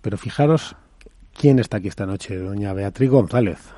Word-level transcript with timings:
Pero 0.00 0.16
fijaros 0.16 0.76
quién 1.36 1.58
está 1.58 1.78
aquí 1.78 1.88
esta 1.88 2.06
noche, 2.06 2.36
doña 2.36 2.72
Beatriz 2.72 3.10
González. 3.10 3.74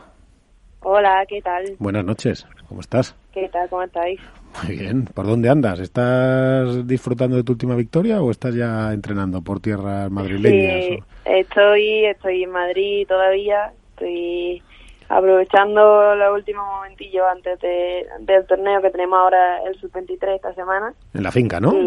Hola, 0.81 1.24
¿qué 1.27 1.40
tal? 1.40 1.65
Buenas 1.78 2.04
noches, 2.04 2.46
¿cómo 2.69 2.82
estás? 2.82 3.16
¿Qué 3.32 3.48
tal? 3.48 3.70
¿Cómo 3.70 3.85
estáis? 3.85 4.21
Muy 4.62 4.77
bien, 4.77 5.06
¿por 5.06 5.25
dónde 5.25 5.48
andas? 5.48 5.80
¿Estás 5.80 6.87
disfrutando 6.87 7.37
de 7.37 7.43
tu 7.43 7.53
última 7.53 7.75
victoria 7.75 8.21
o 8.21 8.30
estás 8.30 8.54
ya 8.54 8.93
entrenando 8.93 9.41
por 9.41 9.61
tierras 9.61 10.11
madrileñas? 10.11 10.85
Sí, 10.85 10.98
estoy, 11.25 12.04
estoy 12.04 12.43
en 12.43 12.50
Madrid 12.50 13.07
todavía, 13.09 13.73
estoy 13.93 14.62
aprovechando 15.09 16.14
los 16.16 16.34
últimos 16.34 16.66
momentillos 16.66 17.25
antes 17.34 17.59
de, 17.61 18.07
del 18.21 18.45
torneo 18.46 18.82
que 18.82 18.91
tenemos 18.91 19.18
ahora 19.18 19.62
el 19.62 19.75
sub-23 19.80 20.34
esta 20.34 20.55
semana. 20.55 20.93
En 21.14 21.23
la 21.23 21.32
finca, 21.32 21.61
¿no? 21.61 21.73
Y 21.73 21.87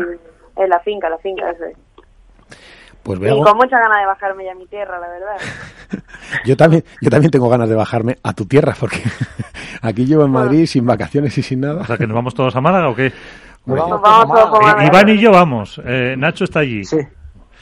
en 0.55 0.69
la 0.69 0.79
finca, 0.79 1.07
la 1.07 1.19
finca, 1.19 1.51
eso 1.51 1.65
es. 1.65 1.77
Pues 3.03 3.19
Y 3.19 3.21
veo. 3.23 3.43
con 3.43 3.57
mucha 3.57 3.77
ganas 3.79 3.99
de 3.99 4.05
bajarme 4.05 4.45
ya 4.45 4.51
a 4.53 4.55
mi 4.55 4.65
tierra, 4.67 4.99
la 4.99 5.07
verdad. 5.09 5.35
Yo 6.45 6.57
también, 6.57 6.83
yo 7.01 7.09
también 7.09 7.29
tengo 7.31 7.47
ganas 7.49 7.69
de 7.69 7.75
bajarme 7.75 8.17
a 8.23 8.33
tu 8.33 8.45
tierra 8.45 8.73
porque 8.79 8.97
aquí 9.81 10.05
llevo 10.05 10.25
en 10.25 10.31
Madrid 10.31 10.65
sin 10.65 10.85
vacaciones 10.85 11.37
y 11.37 11.43
sin 11.43 11.59
nada. 11.61 11.81
O 11.81 11.85
sea, 11.85 11.97
que 11.97 12.07
nos 12.07 12.15
vamos 12.15 12.33
todos 12.33 12.55
a 12.55 12.61
Málaga 12.61 12.89
o 12.89 12.95
qué? 12.95 13.11
Nos 13.65 13.77
Vamos 13.77 14.01
vamos 14.01 14.27
todos 14.27 14.41
a 14.41 14.49
todos 14.49 14.61
Málaga. 14.61 14.75
con 14.75 14.83
I- 14.83 14.87
Iván 14.87 15.09
y 15.09 15.17
yo 15.19 15.31
vamos. 15.31 15.81
Eh, 15.85 16.15
Nacho 16.17 16.45
está 16.45 16.59
allí. 16.59 16.83
Sí. 16.85 16.97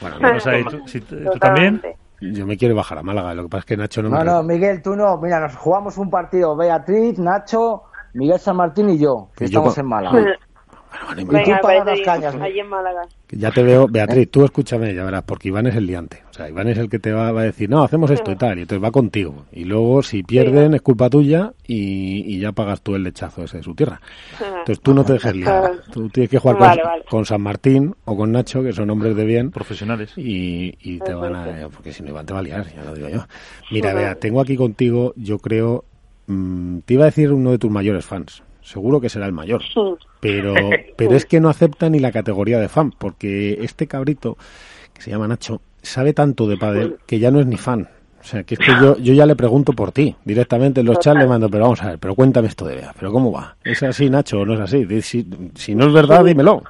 Bueno, 0.00 0.16
O 0.36 0.40
sea, 0.40 0.58
¿y 0.58 0.64
tú, 0.64 0.80
si- 0.86 1.00
¿tú 1.00 1.38
también? 1.38 1.82
Yo 2.20 2.46
me 2.46 2.56
quiero 2.56 2.74
bajar 2.74 2.98
a 2.98 3.02
Málaga, 3.02 3.34
lo 3.34 3.42
que 3.44 3.48
pasa 3.48 3.60
es 3.60 3.64
que 3.66 3.76
Nacho 3.76 4.00
no 4.02 4.10
me... 4.10 4.18
No, 4.18 4.24
no, 4.24 4.42
Miguel, 4.44 4.80
tú 4.80 4.94
no. 4.96 5.16
Mira, 5.18 5.40
nos 5.40 5.56
jugamos 5.56 5.98
un 5.98 6.08
partido. 6.08 6.56
Beatriz, 6.56 7.18
Nacho, 7.18 7.82
Miguel 8.14 8.38
San 8.38 8.56
Martín 8.56 8.88
y 8.90 8.98
yo, 8.98 9.28
que 9.36 9.44
Y 9.44 9.48
yo 9.48 9.58
estamos 9.58 9.74
con- 9.74 9.84
en 9.84 9.88
Málaga. 9.88 10.36
Bueno. 11.06 11.26
Venga. 11.32 11.60
Para 11.60 11.84
cañas, 12.04 12.34
¿no? 12.34 12.44
Allí 12.44 12.60
en 12.60 12.68
Málaga. 12.68 13.02
Que 13.26 13.36
Ya 13.36 13.50
te 13.50 13.62
veo, 13.62 13.86
Beatriz, 13.88 14.30
tú 14.30 14.44
escúchame, 14.44 14.94
ya 14.94 15.04
verás, 15.04 15.22
porque 15.24 15.48
Iván 15.48 15.66
es 15.66 15.74
el 15.76 15.86
liante. 15.86 16.22
O 16.30 16.32
sea, 16.32 16.48
Iván 16.48 16.68
es 16.68 16.78
el 16.78 16.88
que 16.88 16.98
te 16.98 17.12
va, 17.12 17.32
va 17.32 17.42
a 17.42 17.44
decir, 17.44 17.68
no, 17.68 17.82
hacemos 17.82 18.10
esto 18.10 18.30
y 18.32 18.36
tal, 18.36 18.58
y 18.58 18.62
entonces 18.62 18.82
va 18.84 18.90
contigo. 18.90 19.44
Y 19.52 19.64
luego, 19.64 20.02
si 20.02 20.22
pierden, 20.22 20.74
es 20.74 20.82
culpa 20.82 21.08
tuya 21.10 21.52
y, 21.66 22.34
y 22.34 22.40
ya 22.40 22.52
pagas 22.52 22.80
tú 22.82 22.94
el 22.94 23.02
lechazo 23.02 23.44
ese 23.44 23.58
de 23.58 23.62
su 23.62 23.74
tierra. 23.74 24.00
Entonces 24.40 24.80
tú 24.80 24.94
no 24.94 25.04
te 25.04 25.14
dejes 25.14 25.34
liar. 25.36 25.72
Tú 25.92 26.08
tienes 26.08 26.30
que 26.30 26.38
jugar 26.38 26.58
Vale, 26.58 26.82
con, 26.82 26.90
vale. 26.90 27.04
con 27.08 27.24
San 27.26 27.40
Martín 27.42 27.94
o 28.04 28.16
con 28.16 28.32
Nacho, 28.32 28.62
que 28.62 28.72
son 28.72 28.90
hombres 28.90 29.16
de 29.16 29.24
bien, 29.24 29.50
Profesionales. 29.50 30.12
y, 30.16 30.74
y 30.80 30.98
te 31.00 31.14
van 31.14 31.34
a... 31.34 31.68
Porque 31.68 31.92
si 31.92 32.02
no, 32.02 32.10
Iván 32.10 32.26
te 32.26 32.32
va 32.32 32.40
a 32.40 32.42
liar, 32.42 32.66
ya 32.74 32.84
lo 32.84 32.94
digo 32.94 33.08
yo. 33.08 33.24
Mira, 33.70 33.92
Bea, 33.94 34.14
tengo 34.16 34.40
aquí 34.40 34.56
contigo, 34.56 35.12
yo 35.16 35.38
creo, 35.38 35.84
mm, 36.26 36.78
te 36.80 36.94
iba 36.94 37.04
a 37.04 37.06
decir 37.06 37.32
uno 37.32 37.50
de 37.50 37.58
tus 37.58 37.70
mayores 37.70 38.04
fans. 38.04 38.42
Seguro 38.62 39.00
que 39.00 39.08
será 39.08 39.26
el 39.26 39.32
mayor. 39.32 39.60
Pero, 40.22 40.54
pero 40.96 41.16
es 41.16 41.26
que 41.26 41.40
no 41.40 41.48
acepta 41.48 41.90
ni 41.90 41.98
la 41.98 42.12
categoría 42.12 42.60
de 42.60 42.68
fan, 42.68 42.92
porque 42.92 43.58
este 43.60 43.88
cabrito, 43.88 44.38
que 44.94 45.02
se 45.02 45.10
llama 45.10 45.26
Nacho, 45.26 45.60
sabe 45.82 46.12
tanto 46.14 46.46
de 46.46 46.56
pádel 46.56 46.98
que 47.06 47.18
ya 47.18 47.32
no 47.32 47.40
es 47.40 47.46
ni 47.46 47.56
fan. 47.56 47.88
O 48.20 48.24
sea, 48.24 48.44
que 48.44 48.54
es 48.54 48.60
que 48.60 48.70
yo, 48.80 48.96
yo 49.02 49.14
ya 49.14 49.26
le 49.26 49.34
pregunto 49.34 49.72
por 49.72 49.90
ti, 49.90 50.14
directamente 50.24 50.80
en 50.80 50.86
los 50.86 51.00
chats 51.00 51.18
le 51.18 51.26
mando, 51.26 51.50
pero 51.50 51.64
vamos 51.64 51.82
a 51.82 51.88
ver, 51.88 51.98
pero 51.98 52.14
cuéntame 52.14 52.46
esto 52.46 52.64
de 52.64 52.76
Bea, 52.76 52.92
pero 52.96 53.10
¿cómo 53.10 53.32
va? 53.32 53.56
¿Es 53.64 53.82
así, 53.82 54.08
Nacho, 54.08 54.40
o 54.40 54.46
no 54.46 54.54
es 54.54 54.60
así? 54.60 55.02
Si, 55.02 55.26
si 55.56 55.74
no 55.74 55.88
es 55.88 55.92
verdad, 55.92 56.24
dímelo. 56.24 56.62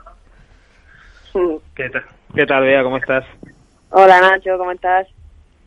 ¿Qué 1.75 1.91
tal? 1.91 2.05
¿Qué 2.34 2.47
tal, 2.47 2.62
Bea? 2.62 2.83
¿Cómo 2.83 2.97
estás? 2.97 3.27
Hola 3.91 4.19
Nacho, 4.23 4.56
¿cómo 4.56 4.73
estás? 4.73 5.06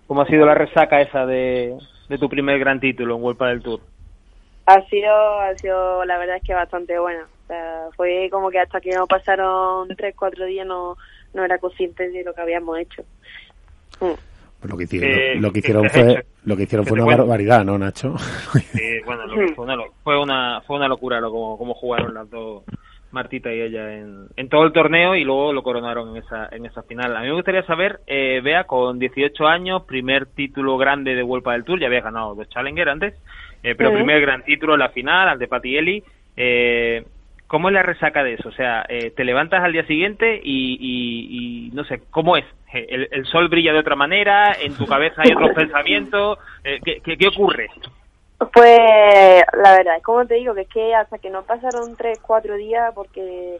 ¿Cómo 0.07 0.23
ha 0.23 0.25
sido 0.25 0.43
la 0.47 0.55
resaca 0.55 1.01
esa 1.01 1.27
de, 1.27 1.77
de 2.09 2.17
tu 2.17 2.27
primer 2.29 2.57
gran 2.57 2.79
título 2.79 3.15
en 3.15 3.21
Vuelta 3.21 3.45
del 3.45 3.61
Tour? 3.61 3.79
Ha 4.65 4.81
sido, 4.87 5.39
ha 5.41 5.55
sido, 5.59 6.03
la 6.05 6.17
verdad 6.17 6.37
es 6.37 6.43
que 6.43 6.55
bastante 6.55 6.97
buena. 6.97 7.27
O 7.45 7.47
sea, 7.47 7.87
fue 7.95 8.27
como 8.31 8.49
que 8.49 8.59
hasta 8.59 8.81
que 8.81 8.91
no 8.91 9.05
pasaron 9.07 9.87
tres, 9.95 10.15
cuatro 10.17 10.45
días 10.45 10.65
no, 10.65 10.97
no 11.33 11.43
era 11.45 11.57
consciente 11.59 12.09
de 12.09 12.23
lo 12.23 12.33
que 12.33 12.41
habíamos 12.41 12.77
hecho. 12.79 13.03
Mm. 14.01 14.13
Pues 14.59 14.71
lo 14.71 14.77
que 14.77 14.83
hicieron, 14.85 15.09
Eh, 15.11 15.35
lo 15.35 15.49
que 15.49 15.53
¿qué 15.53 15.59
hicieron 15.59 15.81
te 15.83 15.87
has 15.87 15.93
fue, 15.93 16.11
hecho? 16.13 16.21
lo 16.45 16.57
que 16.57 16.63
hicieron 16.63 16.85
¿Qué 16.85 16.89
fue 16.89 16.97
te 16.97 17.01
una 17.03 17.05
cuento? 17.05 17.23
barbaridad, 17.27 17.63
¿no, 17.65 17.77
Nacho? 17.77 18.17
Sí, 18.17 18.99
bueno, 19.05 19.27
lo 19.27 19.35
que 19.35 19.53
fue, 19.53 19.63
una, 19.65 19.75
fue, 20.03 20.19
una, 20.19 20.61
fue 20.61 20.75
una 20.77 20.87
locura 20.87 21.19
lo, 21.19 21.29
como, 21.31 21.57
como 21.57 21.73
jugaron 21.75 22.13
las 22.15 22.29
dos, 22.31 22.63
Martita 23.11 23.53
y 23.53 23.61
ella, 23.61 23.93
en, 23.93 24.27
en 24.35 24.49
todo 24.49 24.63
el 24.63 24.73
torneo 24.73 25.15
y 25.15 25.23
luego 25.23 25.53
lo 25.53 25.61
coronaron 25.61 26.09
en 26.17 26.23
esa, 26.23 26.49
en 26.51 26.65
esa 26.65 26.81
final. 26.83 27.15
A 27.15 27.21
mí 27.21 27.27
me 27.27 27.33
gustaría 27.35 27.63
saber, 27.63 27.99
eh, 28.07 28.41
Bea, 28.43 28.63
con 28.63 28.97
18 28.97 29.45
años, 29.45 29.83
primer 29.83 30.25
título 30.25 30.77
grande 30.77 31.13
de 31.13 31.21
Vuelta 31.23 31.51
del 31.51 31.63
Tour, 31.63 31.79
ya 31.79 31.87
habías 31.87 32.03
ganado 32.03 32.33
dos 32.33 32.49
Challenger 32.49 32.89
antes, 32.89 33.13
eh, 33.61 33.75
pero 33.75 33.93
primer 33.93 34.19
gran 34.21 34.43
título 34.43 34.73
en 34.73 34.79
la 34.79 34.89
final, 34.89 35.29
ante 35.29 35.47
Patielli. 35.47 36.03
Eh, 36.35 37.05
¿Cómo 37.47 37.69
es 37.69 37.73
la 37.73 37.83
resaca 37.83 38.23
de 38.23 38.33
eso? 38.33 38.49
O 38.49 38.51
sea, 38.53 38.85
eh, 38.89 39.11
te 39.11 39.23
levantas 39.23 39.63
al 39.63 39.71
día 39.71 39.85
siguiente 39.85 40.39
y, 40.43 40.77
y- 40.79 41.67
y 41.67 41.71
no 41.75 41.83
sé, 41.85 42.01
¿cómo 42.09 42.37
es? 42.37 42.45
Eh, 42.73 42.85
¿El, 42.89 43.07
el 43.11 43.25
sol 43.25 43.47
brilla 43.49 43.71
de 43.73 43.79
otra 43.79 43.95
manera? 43.95 44.53
¿En 44.59 44.75
tu 44.75 44.85
cabeza 44.87 45.21
hay 45.23 45.31
otros 45.33 45.51
pensamientos? 45.55 46.39
Eh, 46.63 46.79
¿qué, 46.83 47.01
qué, 47.01 47.17
qué 47.17 47.27
ocurre? 47.27 47.67
Pues 48.53 49.43
la 49.53 49.77
verdad, 49.77 49.97
es 49.97 50.03
como 50.03 50.25
te 50.25 50.35
digo, 50.35 50.53
que 50.53 50.61
es 50.61 50.69
que 50.69 50.93
hasta 50.95 51.19
que 51.19 51.29
no 51.29 51.43
pasaron 51.43 51.95
tres, 51.95 52.19
cuatro 52.21 52.55
días, 52.55 52.93
porque 52.93 53.59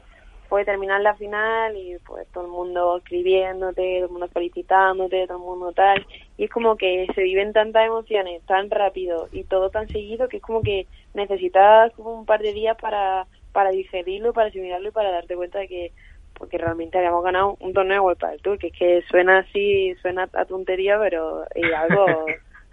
fue 0.50 0.66
terminar 0.66 1.02
la 1.02 1.16
final 1.16 1.76
y 1.78 1.96
pues 2.06 2.28
todo 2.32 2.46
el 2.46 2.52
mundo 2.52 2.98
escribiéndote, 2.98 3.96
todo 3.98 4.06
el 4.06 4.12
mundo 4.12 4.28
felicitándote, 4.34 5.28
todo 5.28 5.38
el 5.38 5.44
mundo 5.44 5.72
tal, 5.72 6.06
y 6.38 6.44
es 6.46 6.50
como 6.52 6.76
que 6.76 7.08
se 7.16 7.22
viven 7.24 7.54
tantas 7.54 7.86
emociones 7.86 8.44
tan 8.46 8.70
rápido 8.70 9.28
y 9.32 9.46
todo 9.46 9.70
tan 9.70 9.88
seguido 9.88 10.28
que 10.28 10.38
es 10.38 10.44
como 10.44 10.62
que 10.62 10.88
necesitas 11.14 11.92
como 11.94 12.14
un 12.14 12.26
par 12.26 12.42
de 12.42 12.54
días 12.54 12.78
para, 12.80 13.26
para 13.56 13.70
digerirlo, 13.70 14.34
para 14.34 14.50
asimilarlo 14.50 14.90
y 14.90 14.92
para 14.92 15.12
darte 15.12 15.38
cuenta 15.38 15.60
de 15.60 15.70
que 15.70 15.92
porque 16.38 16.58
realmente 16.58 16.98
habíamos 16.98 17.24
ganado 17.24 17.56
un 17.62 17.72
torneo 17.72 17.96
de 17.96 18.00
Vuelta 18.02 18.30
del 18.30 18.42
Tour, 18.42 18.60
que 18.60 18.68
es 18.68 18.74
que 18.74 19.02
suena 19.10 19.38
así, 19.40 19.96
suena 20.02 20.30
a 20.34 20.44
tontería, 20.44 21.00
pero 21.00 21.46
es 21.56 21.74
algo, 21.74 22.06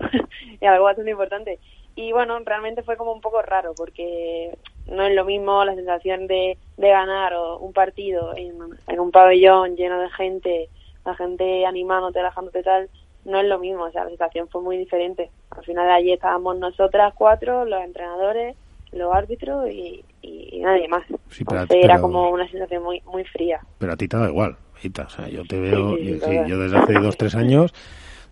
es 0.61 0.69
algo 0.69 0.85
bastante 0.85 1.13
importante. 1.13 1.61
Y 1.95 2.11
bueno, 2.11 2.37
realmente 2.41 2.83
fue 2.83 2.97
como 2.97 3.13
un 3.13 3.21
poco 3.21 3.41
raro, 3.41 3.75
porque 3.77 4.59
no 4.87 5.05
es 5.05 5.15
lo 5.15 5.25
mismo 5.25 5.65
la 5.65 5.77
sensación 5.77 6.27
de, 6.27 6.59
de 6.77 6.89
ganar 6.89 7.35
o 7.35 7.59
un 7.59 7.73
partido 7.73 8.37
en, 8.37 8.57
en 8.89 8.99
un 8.99 9.13
pabellón 9.13 9.77
lleno 9.77 10.01
de 10.01 10.11
gente, 10.11 10.69
la 11.05 11.15
gente 11.15 11.65
animándote, 11.65 12.19
relajándote 12.19 12.65
tal, 12.65 12.91
no 13.25 13.39
es 13.39 13.47
lo 13.47 13.61
mismo, 13.61 13.85
o 13.85 13.93
sea, 13.93 14.03
la 14.03 14.11
sensación 14.11 14.49
fue 14.49 14.63
muy 14.63 14.77
diferente. 14.77 15.31
Al 15.51 15.65
final 15.65 15.87
de 15.87 15.93
allí 15.93 16.13
estábamos 16.13 16.59
nosotras 16.59 17.15
cuatro, 17.15 17.65
los 17.65 17.81
entrenadores, 17.85 18.57
los 18.91 19.15
árbitros 19.15 19.71
y 19.71 20.05
nadie 20.63 20.89
más. 20.89 21.05
Sí, 21.31 21.45
pero- 21.45 21.63
Entonces 21.63 21.85
era 21.85 22.01
como 22.01 22.31
una 22.31 22.49
sensación 22.49 22.83
muy 22.83 23.01
muy 23.07 23.25
fría. 23.25 23.61
Pero 23.79 23.93
a 23.93 23.97
ti 23.97 24.09
te 24.09 24.17
da 24.17 24.29
igual, 24.29 24.57
Hita. 24.83 25.03
O 25.05 25.11
sea, 25.11 25.29
yo 25.29 25.45
te 25.45 25.61
veo, 25.61 25.97
Sí, 25.97 26.19
sí, 26.25 26.31
yo, 26.49 26.59
desde 26.59 26.79
hace 26.79 26.93
dos, 26.95 27.17
tres 27.17 27.35
años, 27.35 27.73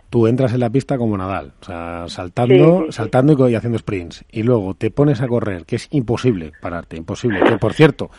tú 0.09 0.27
entras 0.27 0.53
en 0.53 0.61
la 0.61 0.71
pista 0.71 0.99
como 0.99 1.17
Nadal, 1.17 1.53
o 1.61 1.65
sea, 1.65 2.05
saltando, 2.09 2.55
Sí, 2.55 2.81
sí, 2.81 2.87
sí. 2.87 2.93
saltando 2.93 3.49
y 3.49 3.55
haciendo 3.55 3.79
sprints. 3.79 4.25
Y 4.31 4.43
luego 4.43 4.75
te 4.75 4.91
pones 4.91 5.21
a 5.21 5.29
correr, 5.29 5.65
que 5.65 5.77
es 5.77 5.89
imposible 5.93 6.53
pararte, 6.61 6.97
imposible. 6.97 7.41
Que 7.43 7.59
por 7.59 7.73
cierto, 7.75 8.11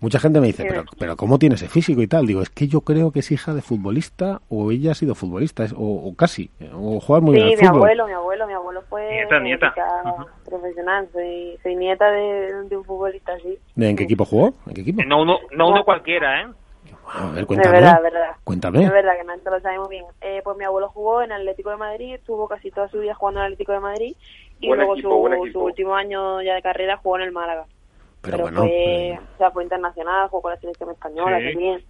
mucha 0.00 0.18
gente 0.18 0.40
me 0.40 0.46
dice, 0.48 0.62
Sí. 0.62 0.68
pero, 0.68 0.84
pero 0.98 1.16
¿cómo 1.16 1.38
tiene 1.38 1.54
ese 1.54 1.68
físico 1.68 2.02
y 2.02 2.06
tal? 2.06 2.26
Digo, 2.26 2.42
es 2.42 2.50
que 2.50 2.66
yo 2.68 2.82
creo 2.82 3.10
que 3.10 3.20
es 3.20 3.30
hija 3.32 3.54
de 3.54 3.62
futbolista 3.62 4.40
o 4.48 4.70
ella 4.70 4.92
ha 4.92 4.94
sido 4.94 5.14
futbolista, 5.14 5.64
es- 5.64 5.72
o, 5.72 5.78
o 5.78 6.14
casi, 6.14 6.50
o 6.74 7.00
juega 7.00 7.20
muy 7.20 7.34
bien 7.36 7.46
Sí, 7.48 7.54
al 7.54 7.58
mi 7.60 7.66
fútbol. 7.66 7.76
abuelo, 7.80 8.06
mi 8.06 8.12
abuelo, 8.12 8.46
mi 8.46 8.52
abuelo 8.52 8.82
fue 8.88 9.08
Nieta, 9.10 9.40
nieta. 9.40 9.74
profesional, 10.44 11.08
soy, 11.12 11.58
soy 11.62 11.76
nieta 11.76 12.10
de, 12.10 12.64
de 12.68 12.76
un 12.76 12.84
futbolista 12.84 13.32
así. 13.32 13.58
¿En 13.76 13.96
qué 13.96 14.04
equipo 14.04 14.24
jugó? 14.24 14.54
¿En 14.66 14.74
qué 14.74 14.80
equipo? 14.82 15.02
No 15.06 15.22
uno, 15.22 15.38
no 15.56 15.68
uno 15.68 15.84
cualquiera, 15.84 16.42
¿eh? 16.42 16.46
A 17.06 17.28
ver, 17.30 17.40
Es 17.40 17.46
cuéntame. 17.46 17.72
verdad, 17.76 17.96
es 17.96 18.02
verdad. 18.12 18.30
Cuéntame. 18.44 18.82
Es 18.84 18.90
verdad 18.90 19.12
que 19.18 19.24
no 19.24 19.50
lo 19.50 19.60
sabemos 19.60 19.88
bien. 19.88 20.04
Eh, 20.22 20.40
pues 20.42 20.56
mi 20.56 20.64
abuelo 20.64 20.88
jugó 20.88 21.22
en 21.22 21.32
el 21.32 21.40
Atlético 21.42 21.70
de 21.70 21.76
Madrid, 21.76 22.14
estuvo 22.14 22.48
casi 22.48 22.70
toda 22.70 22.88
su 22.88 22.98
vida 22.98 23.14
jugando 23.14 23.40
en 23.40 23.46
el 23.46 23.52
Atlético 23.52 23.72
de 23.72 23.80
Madrid 23.80 24.16
y 24.60 24.68
Buen 24.68 24.78
luego 24.78 24.94
equipo, 24.94 25.10
su, 25.10 25.16
buen 25.18 25.52
su 25.52 25.60
último 25.60 25.94
año 25.94 26.40
ya 26.42 26.54
de 26.54 26.62
carrera 26.62 26.96
jugó 26.96 27.16
en 27.16 27.22
el 27.24 27.32
Málaga. 27.32 27.66
Pero, 28.24 28.38
Pero, 28.38 28.42
bueno, 28.44 28.60
fue, 28.62 29.08
eh, 29.10 29.18
o 29.34 29.38
sea, 29.38 29.50
fue 29.50 29.62
internacional, 29.64 30.28
jugó 30.28 30.42
con 30.42 30.52
la 30.52 30.58
selección 30.60 30.90
española 30.90 31.38
Sí. 31.38 31.52
también. 31.52 31.80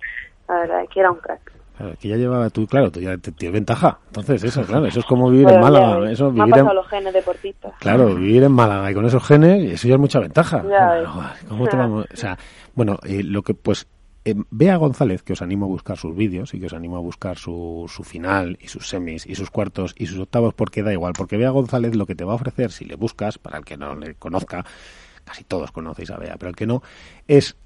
La 0.48 0.54
verdad 0.56 0.82
es 0.82 0.90
que 0.90 1.00
era 1.00 1.10
un 1.10 1.18
crack. 1.18 1.52
claro, 1.78 1.94
que 2.00 2.08
ya 2.08 2.16
llevaba 2.16 2.50
tú, 2.50 2.66
claro, 2.66 2.90
tú 2.90 3.00
ya 3.00 3.16
tienes 3.16 3.52
ventaja. 3.52 3.98
Entonces, 4.08 4.44
eso, 4.44 4.62
claro, 4.66 4.86
eso 4.86 5.00
es 5.00 5.06
como 5.06 5.30
vivir 5.30 5.46
Pero 5.46 5.56
en 5.58 5.62
ya 5.64 5.70
Málaga. 5.70 5.98
ves, 6.00 6.10
Eso, 6.12 6.24
me 6.24 6.28
han 6.28 6.34
vivir 6.34 6.58
en, 6.58 6.64
pasado 6.66 6.74
los 6.74 6.88
genes 6.88 7.12
deportistas. 7.14 7.72
Claro, 7.80 8.14
vivir 8.14 8.42
en 8.42 8.52
Málaga 8.52 8.90
y 8.90 8.94
con 8.94 9.06
esos 9.06 9.24
genes, 9.26 9.72
eso 9.72 9.88
ya 9.88 9.94
es 9.94 10.00
mucha 10.00 10.20
ventaja. 10.20 10.62
Ya. 10.68 11.06
Joder, 11.06 11.30
¿Cómo 11.48 11.66
te 11.68 11.76
vamos? 11.76 12.06
O 12.12 12.16
sea, 12.16 12.36
bueno, 12.74 12.98
eh, 13.04 13.22
lo 13.24 13.42
que 13.42 13.54
pues 13.54 13.86
eh, 14.26 14.34
Bea 14.50 14.76
González, 14.76 15.22
que 15.22 15.32
os 15.34 15.42
animo 15.42 15.66
a 15.66 15.68
buscar 15.68 15.96
sus 15.98 16.14
vídeos 16.16 16.54
y 16.54 16.60
que 16.60 16.66
os 16.66 16.72
animo 16.72 16.96
a 16.96 17.00
buscar 17.00 17.36
su, 17.36 17.84
su 17.88 18.04
final 18.04 18.56
y 18.60 18.68
sus 18.68 18.88
semis 18.88 19.26
y 19.26 19.34
sus 19.34 19.50
cuartos 19.50 19.94
y 19.98 20.06
sus 20.06 20.18
octavos, 20.18 20.54
porque 20.54 20.82
da 20.82 20.92
igual, 20.92 21.12
porque 21.16 21.36
Bea 21.36 21.50
González 21.50 21.94
lo 21.96 22.06
que 22.06 22.14
te 22.14 22.24
va 22.24 22.32
a 22.32 22.36
ofrecer, 22.36 22.70
si 22.70 22.84
le 22.86 22.96
buscas, 22.96 23.36
para 23.38 23.58
el 23.58 23.64
que 23.64 23.76
no 23.76 23.94
le 23.94 24.14
conozca, 24.14 24.64
casi 25.24 25.44
todos 25.44 25.72
conocéis 25.72 26.10
a 26.10 26.18
Bea, 26.18 26.36
pero 26.38 26.50
el 26.50 26.56
que 26.56 26.66
no, 26.66 26.82
es, 27.26 27.56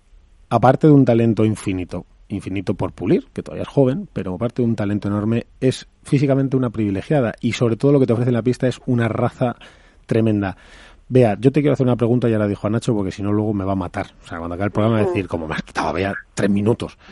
aparte 0.49 0.87
de 0.87 0.93
un 0.93 1.05
talento 1.05 1.45
infinito, 1.45 2.07
infinito 2.29 2.75
por 2.75 2.93
pulir, 2.93 3.27
que 3.33 3.43
todavía 3.43 3.63
es 3.63 3.69
joven, 3.69 4.09
pero 4.13 4.35
aparte 4.35 4.63
de 4.63 4.69
un 4.69 4.77
talento 4.77 5.09
enorme, 5.09 5.47
es 5.61 5.89
físicamente 6.03 6.57
una 6.57 6.71
privilegiada 6.71 7.35
y 7.41 7.53
sobre 7.53 7.77
todo 7.77 7.93
lo 7.93 8.01
que 8.01 8.07
te 8.07 8.13
ofrece 8.13 8.31
en 8.31 8.35
la 8.35 8.43
pista 8.43 8.69
es 8.69 8.81
una 8.87 9.09
raza 9.09 9.57
tremenda. 10.07 10.57
Vea, 11.11 11.39
yo 11.41 11.51
te 11.51 11.61
quiero 11.61 11.73
hacer 11.73 11.87
una 11.87 11.97
pregunta, 11.97 12.29
ya 12.29 12.39
la 12.39 12.47
dijo 12.47 12.67
a 12.67 12.71
Nacho, 12.71 12.95
porque 12.95 13.11
si 13.11 13.23
no 13.23 13.33
luego 13.33 13.55
me 13.55 13.65
va 13.65 13.73
a 13.73 13.77
matar. 13.77 14.09
O 14.23 14.27
sea, 14.27 14.37
cuando 14.39 14.55
acabe 14.55 14.67
el 14.67 14.73
programa 14.73 14.97
va 14.97 15.03
a 15.05 15.07
decir, 15.07 15.27
como 15.27 15.49
me 15.49 15.55
has 15.55 15.63
quitado, 15.63 15.95
vea, 15.95 16.15
tres 16.35 16.51
minutos. 16.51 16.99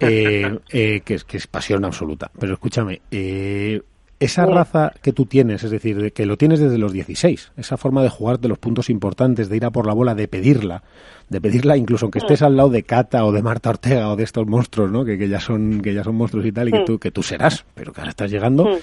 Eh, 0.00 0.58
eh, 0.70 1.00
que, 1.04 1.14
es, 1.14 1.24
que 1.24 1.36
es 1.36 1.46
pasión 1.46 1.84
absoluta. 1.84 2.30
Pero 2.38 2.54
escúchame, 2.54 3.00
eh, 3.10 3.80
esa 4.24 4.46
raza 4.46 4.92
que 5.02 5.12
tú 5.12 5.26
tienes, 5.26 5.64
es 5.64 5.70
decir, 5.70 6.00
de 6.00 6.12
que 6.12 6.26
lo 6.26 6.36
tienes 6.36 6.60
desde 6.60 6.78
los 6.78 6.92
16, 6.92 7.52
esa 7.56 7.76
forma 7.76 8.02
de 8.02 8.08
jugar 8.08 8.38
de 8.38 8.48
los 8.48 8.58
puntos 8.58 8.88
importantes, 8.90 9.48
de 9.48 9.56
ir 9.56 9.64
a 9.64 9.70
por 9.70 9.86
la 9.86 9.94
bola, 9.94 10.14
de 10.14 10.28
pedirla, 10.28 10.82
de 11.28 11.40
pedirla 11.40 11.76
incluso 11.76 12.06
aunque 12.06 12.18
estés 12.18 12.42
al 12.42 12.56
lado 12.56 12.70
de 12.70 12.84
Cata 12.84 13.24
o 13.24 13.32
de 13.32 13.42
Marta 13.42 13.70
Ortega 13.70 14.10
o 14.10 14.16
de 14.16 14.24
estos 14.24 14.46
monstruos, 14.46 14.90
¿no? 14.90 15.04
Que, 15.04 15.18
que 15.18 15.28
ya 15.28 15.40
son 15.40 15.80
que 15.80 15.92
ya 15.92 16.04
son 16.04 16.14
monstruos 16.14 16.46
y 16.46 16.52
tal 16.52 16.68
y 16.68 16.72
que 16.72 16.84
tú 16.84 16.98
que 16.98 17.10
tú 17.10 17.22
serás, 17.22 17.64
pero 17.74 17.92
que 17.92 18.00
ahora 18.00 18.10
estás 18.10 18.30
llegando. 18.30 18.78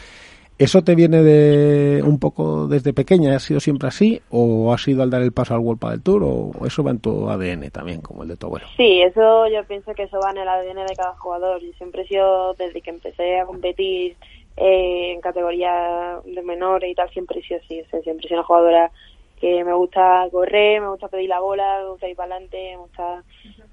¿Eso 0.59 0.81
te 0.81 0.93
viene 0.93 1.23
de 1.23 2.03
un 2.03 2.19
poco 2.19 2.67
desde 2.67 2.91
pequeña? 2.91 3.33
¿Ha 3.33 3.39
sido 3.39 3.61
siempre 3.61 3.87
así? 3.87 4.21
¿O 4.29 4.73
has 4.73 4.85
ido 4.89 5.03
al 5.03 5.09
dar 5.09 5.21
el 5.21 5.31
paso 5.31 5.53
al 5.53 5.61
World 5.61 5.79
del 5.89 6.03
Tour? 6.03 6.21
¿O 6.21 6.65
eso 6.65 6.83
va 6.83 6.91
en 6.91 6.99
tu 6.99 7.29
ADN 7.29 7.71
también, 7.71 8.01
como 8.01 8.23
el 8.23 8.27
de 8.27 8.35
tu 8.35 8.47
abuelo? 8.47 8.67
Sí, 8.75 9.01
eso 9.01 9.47
yo 9.47 9.63
pienso 9.69 9.93
que 9.93 10.03
eso 10.03 10.19
va 10.21 10.31
en 10.31 10.39
el 10.39 10.49
ADN 10.49 10.85
de 10.85 10.95
cada 10.97 11.15
jugador. 11.15 11.61
Yo 11.61 11.71
siempre 11.77 12.01
he 12.01 12.07
sido, 12.07 12.55
desde 12.55 12.81
que 12.81 12.89
empecé 12.89 13.39
a 13.39 13.45
competir 13.45 14.17
eh, 14.59 15.13
en 15.13 15.21
categoría 15.21 16.19
de 16.25 16.41
menores 16.43 16.91
y 16.91 16.95
tal, 16.95 17.09
siempre 17.11 17.39
así. 17.39 17.81
O 17.81 17.89
sea, 17.89 18.01
siempre 18.01 18.27
sido 18.27 18.39
una 18.39 18.47
jugadora 18.47 18.91
que 19.39 19.63
me 19.63 19.73
gusta 19.73 20.27
correr, 20.31 20.81
me 20.81 20.89
gusta 20.89 21.07
pedir 21.07 21.29
la 21.29 21.39
bola, 21.39 21.79
me 21.81 21.89
gusta 21.91 22.09
ir 22.09 22.15
para 22.15 22.35
adelante, 22.35 22.71
me 22.71 22.77
gusta... 22.77 23.23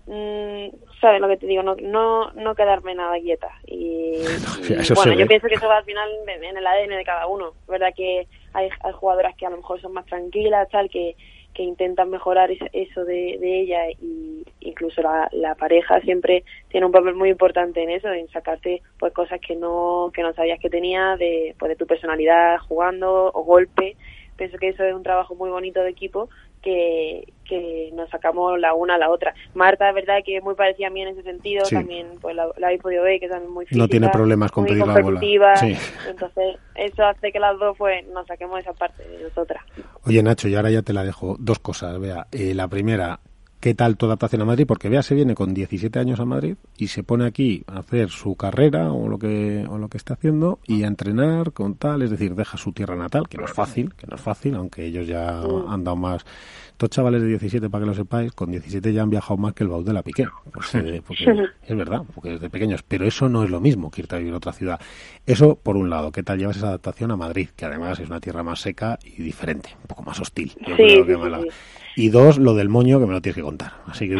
Mm, 0.06 1.00
¿Sabes 1.00 1.20
lo 1.20 1.26
que 1.26 1.36
te 1.36 1.46
digo? 1.46 1.64
No, 1.64 1.74
no, 1.74 2.30
no 2.32 2.54
quedarme 2.54 2.94
nada 2.94 3.18
quieta. 3.18 3.50
Y, 3.66 4.18
bueno, 4.94 5.14
yo 5.14 5.26
pienso 5.26 5.48
que 5.48 5.54
eso 5.56 5.66
va 5.66 5.78
al 5.78 5.84
final 5.84 6.08
en 6.28 6.56
el 6.56 6.66
ADN 6.66 6.96
de 6.96 7.04
cada 7.04 7.26
uno. 7.26 7.48
Es 7.62 7.66
verdad 7.66 7.92
que 7.96 8.28
hay, 8.52 8.68
hay 8.80 8.92
jugadoras 8.92 9.34
que 9.36 9.46
a 9.46 9.50
lo 9.50 9.56
mejor 9.56 9.80
son 9.80 9.92
más 9.92 10.06
tranquilas, 10.06 10.68
tal, 10.70 10.88
que, 10.88 11.16
que 11.56 11.62
intentan 11.62 12.10
mejorar 12.10 12.50
eso 12.50 13.04
de, 13.06 13.38
de 13.40 13.60
ella 13.60 13.88
y 13.90 14.44
incluso 14.60 15.00
la, 15.00 15.28
la, 15.32 15.54
pareja 15.54 16.00
siempre 16.02 16.44
tiene 16.68 16.84
un 16.84 16.92
papel 16.92 17.14
muy 17.14 17.30
importante 17.30 17.82
en 17.82 17.88
eso, 17.88 18.12
en 18.12 18.28
sacarte 18.28 18.82
pues 18.98 19.14
cosas 19.14 19.40
que 19.40 19.56
no 19.56 20.10
que 20.12 20.22
no 20.22 20.34
sabías 20.34 20.60
que 20.60 20.68
tenía 20.68 21.16
de 21.16 21.54
pues 21.58 21.70
de 21.70 21.76
tu 21.76 21.86
personalidad 21.86 22.58
jugando 22.58 23.30
o 23.32 23.42
golpe 23.42 23.96
pienso 24.36 24.58
que 24.58 24.68
eso 24.68 24.84
es 24.84 24.94
un 24.94 25.02
trabajo 25.02 25.34
muy 25.34 25.50
bonito 25.50 25.80
de 25.80 25.90
equipo 25.90 26.28
que, 26.62 27.32
que 27.44 27.90
nos 27.94 28.10
sacamos 28.10 28.58
la 28.58 28.74
una 28.74 28.96
a 28.96 28.98
la 28.98 29.10
otra. 29.10 29.34
Marta, 29.54 29.88
es 29.88 29.94
verdad 29.94 30.18
que 30.24 30.36
es 30.36 30.42
muy 30.42 30.54
parecida 30.54 30.88
a 30.88 30.90
mí 30.90 31.02
en 31.02 31.08
ese 31.08 31.22
sentido, 31.22 31.64
también 31.70 32.08
pues 32.20 32.34
la, 32.34 32.48
la, 32.56 32.66
habéis 32.68 32.82
podido 32.82 33.04
ver, 33.04 33.20
que 33.20 33.26
es 33.26 33.48
muy 33.48 33.66
física, 33.66 33.82
No 33.82 33.88
tiene 33.88 34.08
problemas 34.08 34.50
con 34.50 34.64
pedir 34.64 34.86
la 34.86 35.00
bola. 35.00 35.20
Entonces, 36.08 36.56
eso 36.74 37.04
hace 37.04 37.30
que 37.30 37.38
las 37.38 37.58
dos 37.58 37.76
pues 37.78 38.06
nos 38.08 38.26
saquemos 38.26 38.60
esa 38.60 38.72
parte 38.72 39.06
de 39.06 39.22
nosotras. 39.22 39.62
Oye, 40.04 40.22
Nacho, 40.22 40.48
y 40.48 40.56
ahora 40.56 40.70
ya 40.70 40.82
te 40.82 40.92
la 40.92 41.04
dejo. 41.04 41.36
Dos 41.38 41.60
cosas, 41.60 41.98
vea. 42.00 42.26
Eh, 42.32 42.54
la 42.54 42.68
primera, 42.68 43.20
qué 43.60 43.74
tal 43.74 43.96
tu 43.96 44.06
adaptación 44.06 44.42
a 44.42 44.44
Madrid, 44.44 44.66
porque 44.66 44.88
Bea 44.88 45.02
se 45.02 45.14
viene 45.14 45.34
con 45.34 45.54
17 45.54 45.98
años 45.98 46.20
a 46.20 46.24
Madrid 46.24 46.56
y 46.76 46.88
se 46.88 47.02
pone 47.02 47.26
aquí 47.26 47.64
a 47.66 47.78
hacer 47.78 48.10
su 48.10 48.36
carrera 48.36 48.92
o 48.92 49.08
lo 49.08 49.18
que 49.18 49.66
o 49.68 49.78
lo 49.78 49.88
que 49.88 49.96
está 49.96 50.14
haciendo 50.14 50.58
y 50.66 50.84
a 50.84 50.86
entrenar 50.86 51.52
con 51.52 51.74
tal, 51.74 52.02
es 52.02 52.10
decir, 52.10 52.34
deja 52.34 52.58
su 52.58 52.72
tierra 52.72 52.96
natal, 52.96 53.28
que 53.28 53.38
no 53.38 53.44
es 53.44 53.52
fácil, 53.52 53.94
que 53.94 54.06
no 54.06 54.16
es 54.16 54.22
fácil, 54.22 54.54
aunque 54.54 54.86
ellos 54.86 55.06
ya 55.06 55.40
han 55.40 55.84
dado 55.84 55.96
más. 55.96 56.24
Estos 56.76 56.90
chavales 56.90 57.22
de 57.22 57.28
17, 57.28 57.70
para 57.70 57.84
que 57.84 57.88
lo 57.88 57.94
sepáis, 57.94 58.32
con 58.32 58.50
17 58.50 58.92
ya 58.92 59.00
han 59.00 59.08
viajado 59.08 59.38
más 59.38 59.54
que 59.54 59.64
el 59.64 59.70
baúl 59.70 59.82
de 59.82 59.94
la 59.94 60.02
Piqué, 60.02 60.26
pues, 60.52 60.74
eh, 60.74 61.00
porque 61.06 61.24
es 61.66 61.74
verdad, 61.74 62.02
porque 62.14 62.32
desde 62.32 62.50
pequeños, 62.50 62.82
pero 62.82 63.06
eso 63.06 63.30
no 63.30 63.44
es 63.44 63.48
lo 63.48 63.62
mismo 63.62 63.90
que 63.90 64.02
irte 64.02 64.14
a 64.14 64.18
vivir 64.18 64.34
a 64.34 64.36
otra 64.36 64.52
ciudad. 64.52 64.78
Eso 65.24 65.58
por 65.58 65.78
un 65.78 65.88
lado, 65.88 66.12
¿qué 66.12 66.22
tal 66.22 66.38
llevas 66.38 66.58
esa 66.58 66.68
adaptación 66.68 67.12
a 67.12 67.16
Madrid, 67.16 67.48
que 67.56 67.64
además 67.64 67.98
es 67.98 68.10
una 68.10 68.20
tierra 68.20 68.42
más 68.42 68.60
seca 68.60 68.98
y 69.02 69.22
diferente, 69.22 69.70
un 69.80 69.86
poco 69.86 70.02
más 70.02 70.20
hostil? 70.20 70.52
Yo 70.68 70.76
creo 70.76 71.06
que 71.06 71.48
y 71.96 72.10
dos, 72.10 72.36
lo 72.36 72.52
del 72.52 72.68
moño 72.68 73.00
que 73.00 73.06
me 73.06 73.14
lo 73.14 73.22
tienes 73.22 73.36
que 73.36 73.42
contar. 73.42 73.72
Así 73.86 74.06
que 74.06 74.16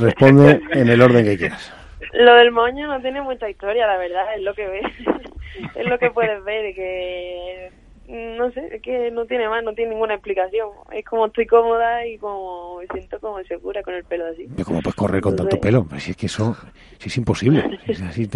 responde 0.00 0.60
en 0.72 0.88
el 0.88 1.00
orden 1.00 1.24
que 1.24 1.38
quieras. 1.38 1.72
Lo 2.14 2.34
del 2.34 2.50
moño 2.50 2.88
no 2.88 3.00
tiene 3.00 3.22
mucha 3.22 3.48
historia, 3.48 3.86
la 3.86 3.96
verdad, 3.96 4.24
es 4.36 4.42
lo 4.42 4.54
que 4.54 4.66
ves, 4.66 4.82
es 5.76 5.86
lo 5.86 6.00
que 6.00 6.10
puedes 6.10 6.42
ver, 6.42 6.74
que 6.74 7.70
no 8.08 8.50
sé, 8.50 8.76
es 8.76 8.82
que 8.82 9.10
no 9.10 9.24
tiene 9.26 9.48
más, 9.48 9.62
no 9.62 9.72
tiene 9.74 9.92
ninguna 9.92 10.14
explicación. 10.14 10.70
Es 10.92 11.04
como 11.04 11.26
estoy 11.26 11.46
cómoda 11.46 12.06
y 12.06 12.18
como 12.18 12.78
me 12.78 12.86
siento 12.88 13.18
como 13.20 13.42
segura 13.44 13.82
con 13.82 13.94
el 13.94 14.04
pelo 14.04 14.26
así. 14.26 14.46
¿Cómo 14.64 14.80
puedes 14.80 14.96
correr 14.96 15.20
con 15.20 15.36
tanto 15.36 15.58
pelo? 15.60 15.86
Si 15.98 16.10
es 16.10 16.16
que 16.16 16.26
eso 16.26 16.56
si 16.98 17.08
es 17.08 17.16
imposible. 17.16 17.78
así, 18.08 18.28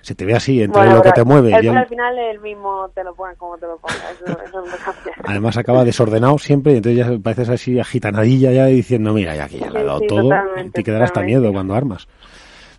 se 0.00 0.14
te 0.14 0.24
ve 0.24 0.34
así 0.34 0.62
entre 0.62 0.86
lo 0.86 1.02
que 1.02 1.12
te 1.12 1.24
mueve. 1.24 1.54
El, 1.54 1.68
al 1.76 1.86
final 1.86 2.18
el 2.18 2.40
mismo 2.40 2.88
te 2.94 3.04
lo 3.04 3.14
pones 3.14 3.36
como 3.38 3.58
te 3.58 3.66
lo 3.66 3.76
pongas. 3.78 4.20
Eso, 4.20 4.38
eso 4.42 4.60
no 4.60 4.76
cambia. 4.84 5.14
Además 5.24 5.56
acaba 5.56 5.84
desordenado 5.84 6.38
siempre 6.38 6.72
y 6.72 6.76
entonces 6.76 7.06
ya 7.06 7.18
pareces 7.18 7.48
así 7.48 7.78
agitanadilla 7.78 8.52
ya 8.52 8.66
diciendo, 8.66 9.12
mira, 9.12 9.34
ya 9.34 9.44
aquí 9.44 9.58
ya 9.58 9.70
le 9.70 9.80
he 9.80 9.84
dado 9.84 10.00
todo. 10.00 10.30
te 10.72 10.82
quedará 10.82 11.04
hasta 11.04 11.22
miedo 11.22 11.52
cuando 11.52 11.74
armas. 11.74 12.08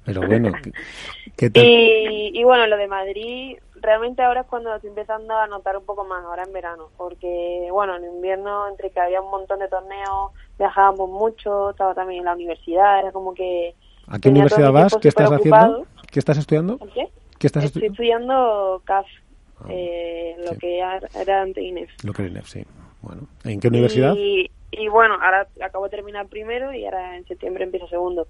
Pero 0.05 0.21
bueno, 0.21 0.51
¿qué, 1.38 1.50
tal? 1.50 1.63
Y, 1.63 2.31
y 2.33 2.44
bueno, 2.44 2.67
lo 2.67 2.77
de 2.77 2.88
Madrid 2.88 3.57
realmente 3.83 4.21
ahora 4.23 4.41
es 4.41 4.47
cuando 4.47 4.73
estoy 4.73 4.89
empezando 4.89 5.35
a 5.38 5.45
notar 5.45 5.77
un 5.77 5.85
poco 5.85 6.05
más, 6.05 6.23
ahora 6.23 6.44
en 6.44 6.53
verano, 6.53 6.89
porque 6.97 7.67
bueno, 7.71 7.95
en 7.97 8.05
invierno 8.05 8.67
entre 8.69 8.89
que 8.89 9.00
había 9.00 9.21
un 9.21 9.29
montón 9.29 9.59
de 9.59 9.67
torneos, 9.67 10.31
viajábamos 10.57 11.09
mucho, 11.09 11.71
estaba 11.71 11.94
también 11.94 12.19
en 12.19 12.25
la 12.25 12.33
universidad, 12.33 13.00
era 13.00 13.11
como 13.11 13.33
que... 13.33 13.75
¿A 14.07 14.19
qué 14.19 14.29
universidad 14.29 14.71
vas? 14.71 14.95
¿Qué 15.01 15.09
estás 15.09 15.31
haciendo? 15.31 15.85
¿Qué 16.09 16.19
estás 16.19 16.38
estudiando? 16.38 16.79
¿Qué? 16.94 17.09
¿Qué 17.38 17.47
estás 17.47 17.65
Estoy 17.65 17.88
estudiando 17.88 18.81
CAF, 18.85 19.05
ah, 19.59 19.65
eh, 19.69 20.35
lo 20.50 20.57
que 20.57 20.79
era 20.79 21.41
antes 21.41 21.63
INEF. 21.63 21.89
Lo 22.03 22.13
que 22.13 22.21
era 22.21 22.31
INEF, 22.31 22.47
sí. 22.47 22.63
Bueno, 23.01 23.27
¿en 23.44 23.59
qué 23.59 23.67
universidad? 23.67 24.15
Y, 24.15 24.50
y 24.71 24.88
bueno, 24.88 25.15
ahora 25.15 25.47
acabo 25.61 25.85
de 25.85 25.91
terminar 25.91 26.27
primero 26.27 26.73
y 26.73 26.85
ahora 26.85 27.17
en 27.17 27.25
septiembre 27.25 27.65
empiezo 27.65 27.88
segundo. 27.89 28.27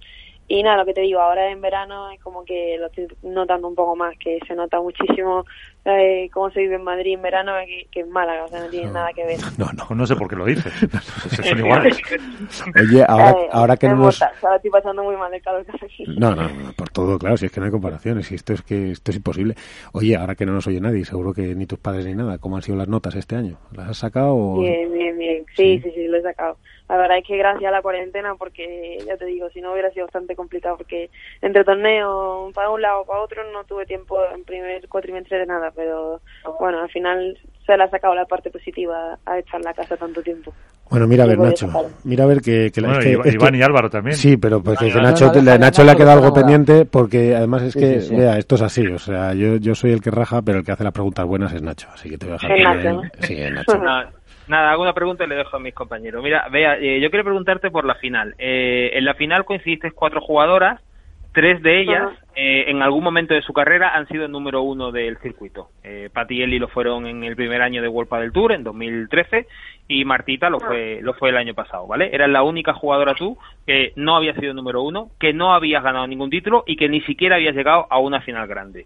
Y 0.47 0.61
nada, 0.61 0.77
lo 0.77 0.85
que 0.85 0.93
te 0.93 1.01
digo, 1.01 1.21
ahora 1.21 1.49
en 1.49 1.61
verano 1.61 2.11
es 2.11 2.21
como 2.21 2.43
que 2.43 2.75
lo 2.77 2.87
estoy 2.87 3.07
notando 3.23 3.67
un 3.67 3.75
poco 3.75 3.95
más, 3.95 4.17
que 4.17 4.39
se 4.45 4.53
nota 4.55 4.81
muchísimo 4.81 5.45
eh, 5.85 6.29
cómo 6.33 6.49
se 6.51 6.61
vive 6.61 6.75
en 6.75 6.83
Madrid 6.83 7.13
en 7.13 7.21
verano 7.21 7.53
que, 7.91 7.99
en 8.01 8.09
Málaga, 8.09 8.45
o 8.45 8.47
sea, 8.49 8.61
no 8.61 8.69
tiene 8.69 8.91
nada 8.91 9.09
que 9.13 9.25
ver. 9.25 9.39
No, 9.57 9.69
no, 9.71 9.95
no 9.95 10.05
sé 10.05 10.15
por 10.15 10.27
qué 10.27 10.35
lo 10.35 10.45
dices, 10.45 10.73
son 11.43 11.57
iguales. 11.59 12.01
Oye, 12.75 13.05
ahora, 13.07 13.31
eh, 13.31 13.49
ahora 13.51 13.77
que 13.77 13.87
no 13.87 13.95
nos... 13.95 14.21
estoy 14.21 14.71
pasando 14.71 15.03
muy 15.03 15.15
mal 15.15 15.33
el 15.33 15.41
calor 15.41 15.65
que 15.65 15.85
aquí. 15.85 16.05
No, 16.17 16.35
no, 16.35 16.49
por 16.75 16.89
todo, 16.89 17.17
claro, 17.17 17.37
si 17.37 17.45
es 17.45 17.51
que 17.51 17.59
no 17.59 17.67
hay 17.67 17.71
comparaciones, 17.71 18.29
y 18.31 18.35
esto 18.35 18.53
es 18.53 18.61
que 18.63 18.91
esto 18.91 19.11
es 19.11 19.17
imposible. 19.17 19.55
Oye, 19.93 20.15
ahora 20.15 20.35
que 20.35 20.45
no 20.45 20.51
nos 20.53 20.67
oye 20.67 20.81
nadie, 20.81 21.05
seguro 21.05 21.33
que 21.33 21.55
ni 21.55 21.65
tus 21.65 21.79
padres 21.79 22.05
ni 22.05 22.15
nada, 22.15 22.37
¿cómo 22.37 22.57
han 22.57 22.61
sido 22.61 22.77
las 22.77 22.87
notas 22.87 23.15
este 23.15 23.35
año? 23.35 23.57
¿Las 23.71 23.89
has 23.89 23.97
sacado? 23.97 24.59
Bien, 24.59 24.91
bien, 24.91 25.17
bien, 25.17 25.45
sí, 25.55 25.79
sí, 25.79 25.91
sí, 25.95 26.07
lo 26.07 26.17
he 26.17 26.21
sacado 26.21 26.57
la 26.89 26.97
verdad 26.97 27.17
es 27.17 27.25
que 27.25 27.37
gracias 27.37 27.67
a 27.67 27.71
la 27.71 27.81
cuarentena, 27.81 28.35
porque 28.35 28.99
ya 29.05 29.17
te 29.17 29.25
digo, 29.25 29.49
si 29.49 29.61
no 29.61 29.71
hubiera 29.71 29.91
sido 29.91 30.05
bastante 30.05 30.35
complicado, 30.35 30.77
porque 30.77 31.09
entre 31.41 31.63
torneos, 31.63 32.53
para 32.53 32.69
un 32.69 32.81
lado 32.81 33.01
o 33.01 33.05
para 33.05 33.21
otro, 33.21 33.43
no 33.51 33.63
tuve 33.63 33.85
tiempo 33.85 34.19
en 34.33 34.43
primer 34.43 34.87
cuatrimestre 34.89 35.39
de 35.39 35.45
nada, 35.45 35.71
pero 35.71 36.21
bueno, 36.59 36.79
al 36.79 36.89
final 36.89 37.39
se 37.65 37.77
le 37.77 37.83
ha 37.83 37.89
sacado 37.89 38.13
la 38.15 38.25
parte 38.25 38.49
positiva 38.49 39.17
a 39.25 39.37
estar 39.37 39.59
en 39.59 39.65
la 39.65 39.73
casa 39.73 39.95
tanto 39.95 40.21
tiempo. 40.21 40.53
Bueno, 40.89 41.07
mira 41.07 41.23
a 41.23 41.27
ver, 41.27 41.39
Nacho. 41.39 41.67
Mira 42.03 42.25
a 42.25 42.27
ver 42.27 42.41
que... 42.41 42.69
que, 42.71 42.81
bueno, 42.81 42.99
Iván 43.01 43.55
y 43.55 43.61
Álvaro 43.61 43.89
también. 43.89 44.15
Sí, 44.15 44.37
pero 44.37 44.61
pues 44.61 44.77
que 44.77 44.93
Nacho, 44.93 45.31
Nacho 45.33 45.83
le 45.83 45.91
ha 45.91 45.95
quedado 45.95 46.19
algo 46.19 46.33
pendiente 46.33 46.85
porque 46.85 47.35
además 47.35 47.63
es 47.63 47.73
que, 47.73 48.15
vea, 48.15 48.37
esto 48.37 48.55
es 48.55 48.61
así. 48.61 48.85
O 48.87 48.99
sea, 48.99 49.33
yo, 49.33 49.55
yo 49.55 49.75
soy 49.75 49.91
el 49.91 50.01
que 50.01 50.11
raja, 50.11 50.41
pero 50.41 50.59
el 50.59 50.65
que 50.65 50.71
hace 50.71 50.83
las 50.83 50.93
preguntas 50.93 51.25
buenas 51.25 51.53
es 51.53 51.61
Nacho. 51.61 51.87
Así 51.93 52.09
que 52.09 52.17
te 52.17 52.25
voy 52.25 52.35
a 52.35 52.47
dejar... 52.47 52.79
que, 52.79 52.91
Nacho, 52.91 53.09
Sí, 53.21 53.35
Nacho. 53.51 53.79
Nada, 54.47 54.71
hago 54.71 54.81
una 54.81 54.93
pregunta 54.93 55.23
y 55.23 55.27
le 55.27 55.35
dejo 55.35 55.55
a 55.55 55.59
mis 55.59 55.73
compañeros. 55.73 56.21
Mira, 56.21 56.47
vea, 56.51 56.75
eh, 56.75 56.99
yo 56.99 57.09
quiero 57.09 57.23
preguntarte 57.23 57.71
por 57.71 57.85
la 57.85 57.95
final. 57.95 58.35
Eh, 58.37 58.91
en 58.93 59.05
la 59.05 59.13
final 59.13 59.45
coincidiste 59.45 59.91
cuatro 59.91 60.19
jugadoras, 60.19 60.81
tres 61.33 61.61
de 61.61 61.81
ellas 61.81 62.11
eh, 62.35 62.65
en 62.67 62.81
algún 62.81 63.03
momento 63.03 63.33
de 63.33 63.41
su 63.41 63.53
carrera 63.53 63.95
han 63.95 64.07
sido 64.07 64.25
el 64.25 64.31
número 64.31 64.61
uno 64.61 64.91
del 64.91 65.17
circuito. 65.17 65.69
Eh, 65.83 66.09
Patti 66.13 66.35
y 66.35 66.41
Eli 66.43 66.59
lo 66.59 66.67
fueron 66.67 67.05
en 67.05 67.23
el 67.23 67.35
primer 67.35 67.61
año 67.61 67.81
de 67.81 67.87
World 67.87 68.09
del 68.21 68.31
Tour, 68.31 68.53
en 68.53 68.63
2013, 68.63 69.47
y 69.87 70.05
Martita 70.05 70.49
lo 70.49 70.59
fue, 70.59 70.99
lo 71.01 71.13
fue 71.13 71.29
el 71.29 71.37
año 71.37 71.53
pasado, 71.53 71.85
¿vale? 71.87 72.09
Eras 72.13 72.29
la 72.29 72.43
única 72.43 72.73
jugadora 72.73 73.13
tú 73.15 73.37
que 73.67 73.93
no 73.95 74.15
había 74.15 74.33
sido 74.35 74.53
número 74.53 74.81
uno, 74.81 75.09
que 75.19 75.33
no 75.33 75.53
habías 75.53 75.83
ganado 75.83 76.07
ningún 76.07 76.29
título 76.29 76.63
y 76.65 76.75
que 76.75 76.89
ni 76.89 77.01
siquiera 77.01 77.35
habías 77.35 77.55
llegado 77.55 77.87
a 77.89 77.99
una 77.99 78.21
final 78.21 78.47
grande 78.47 78.85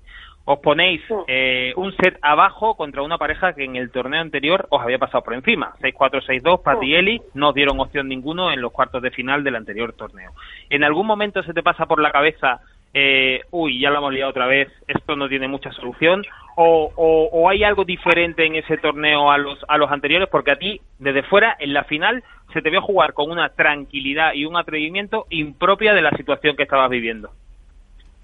os 0.49 0.59
ponéis 0.59 1.01
eh, 1.27 1.73
un 1.75 1.91
set 1.97 2.17
abajo 2.21 2.75
contra 2.75 3.01
una 3.01 3.17
pareja 3.17 3.51
que 3.51 3.65
en 3.65 3.75
el 3.75 3.91
torneo 3.91 4.21
anterior 4.21 4.65
os 4.69 4.81
había 4.81 4.97
pasado 4.97 5.21
por 5.21 5.33
encima. 5.33 5.73
6-4, 5.81 6.23
6-2, 6.25 6.63
Pat 6.63 6.81
y 6.81 6.95
Eli 6.95 7.21
no 7.33 7.49
os 7.49 7.53
dieron 7.53 7.81
opción 7.81 8.07
ninguno 8.07 8.49
en 8.49 8.61
los 8.61 8.71
cuartos 8.71 9.01
de 9.01 9.11
final 9.11 9.43
del 9.43 9.57
anterior 9.57 9.91
torneo. 9.91 10.31
¿En 10.69 10.85
algún 10.85 11.05
momento 11.05 11.43
se 11.43 11.53
te 11.53 11.61
pasa 11.61 11.85
por 11.85 12.01
la 12.01 12.11
cabeza, 12.11 12.61
eh, 12.93 13.41
uy, 13.51 13.81
ya 13.81 13.89
lo 13.89 13.97
hemos 13.97 14.13
liado 14.13 14.31
otra 14.31 14.47
vez, 14.47 14.69
esto 14.87 15.17
no 15.17 15.27
tiene 15.27 15.49
mucha 15.49 15.73
solución? 15.73 16.23
O, 16.55 16.93
o, 16.95 17.49
hay 17.49 17.65
algo 17.65 17.83
diferente 17.83 18.45
en 18.45 18.55
ese 18.55 18.77
torneo 18.77 19.29
a 19.29 19.37
los, 19.37 19.59
a 19.67 19.77
los 19.77 19.91
anteriores? 19.91 20.29
Porque 20.29 20.51
a 20.51 20.55
ti, 20.55 20.79
desde 20.97 21.23
fuera, 21.23 21.57
en 21.59 21.73
la 21.73 21.83
final, 21.83 22.23
se 22.53 22.61
te 22.61 22.69
vio 22.69 22.81
jugar 22.81 23.11
con 23.11 23.29
una 23.29 23.49
tranquilidad 23.49 24.33
y 24.33 24.45
un 24.45 24.55
atrevimiento 24.55 25.25
impropia 25.29 25.93
de 25.93 26.01
la 26.01 26.11
situación 26.11 26.55
que 26.55 26.63
estabas 26.63 26.89
viviendo. 26.89 27.31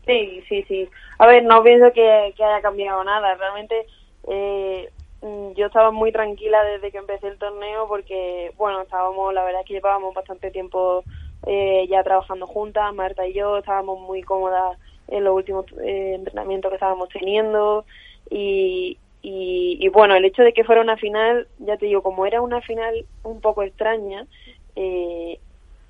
Sí, 0.05 0.43
sí, 0.49 0.63
sí. 0.67 0.89
A 1.17 1.27
ver, 1.27 1.43
no 1.43 1.63
pienso 1.63 1.91
que, 1.93 2.09
haya 2.09 2.61
cambiado 2.61 3.03
nada. 3.03 3.35
Realmente, 3.35 3.85
eh, 4.27 4.89
mm, 5.21 5.53
yo 5.53 5.67
estaba 5.67 5.91
muy 5.91 6.11
tranquila 6.11 6.63
desde 6.63 6.91
que 6.91 6.97
empecé 6.97 7.27
el 7.27 7.37
torneo 7.37 7.87
porque, 7.87 8.51
bueno, 8.57 8.81
estábamos, 8.81 9.33
la 9.33 9.43
verdad 9.43 9.61
es 9.61 9.67
que 9.67 9.73
llevábamos 9.75 10.13
bastante 10.13 10.51
tiempo 10.51 11.03
eh, 11.45 11.87
ya 11.89 12.03
trabajando 12.03 12.47
juntas, 12.47 12.93
Marta 12.93 13.27
y 13.27 13.33
yo, 13.33 13.57
estábamos 13.57 13.99
muy 13.99 14.21
cómodas 14.21 14.77
en 15.07 15.23
los 15.23 15.35
últimos 15.35 15.65
eh, 15.83 16.13
entrenamientos 16.15 16.69
que 16.69 16.75
estábamos 16.75 17.09
teniendo 17.09 17.85
y, 18.29 18.97
y, 19.25 19.87
bueno, 19.89 20.15
el 20.15 20.25
hecho 20.25 20.43
de 20.43 20.53
que 20.53 20.65
fuera 20.65 20.81
una 20.81 20.97
final, 20.97 21.47
ya 21.59 21.77
te 21.77 21.85
digo, 21.85 22.01
como 22.03 22.25
era 22.25 22.41
una 22.41 22.61
final 22.61 23.05
un 23.23 23.39
poco 23.39 23.63
extraña, 23.63 24.27
eh, 24.75 25.39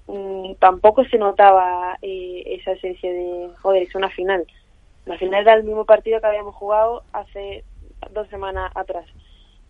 mm, 0.07 0.53
tampoco 0.59 1.03
se 1.05 1.17
notaba 1.17 1.97
eh, 2.01 2.22
esa 2.63 2.71
esencia 2.73 3.11
de, 3.11 3.49
joder, 3.61 3.83
es 3.83 3.95
una 3.95 4.09
final. 4.09 4.45
La 5.05 5.17
final 5.17 5.41
era 5.41 5.53
el 5.55 5.63
mismo 5.63 5.85
partido 5.85 6.19
que 6.19 6.27
habíamos 6.27 6.55
jugado 6.55 7.03
hace 7.11 7.63
dos 8.11 8.27
semanas 8.29 8.71
atrás. 8.75 9.05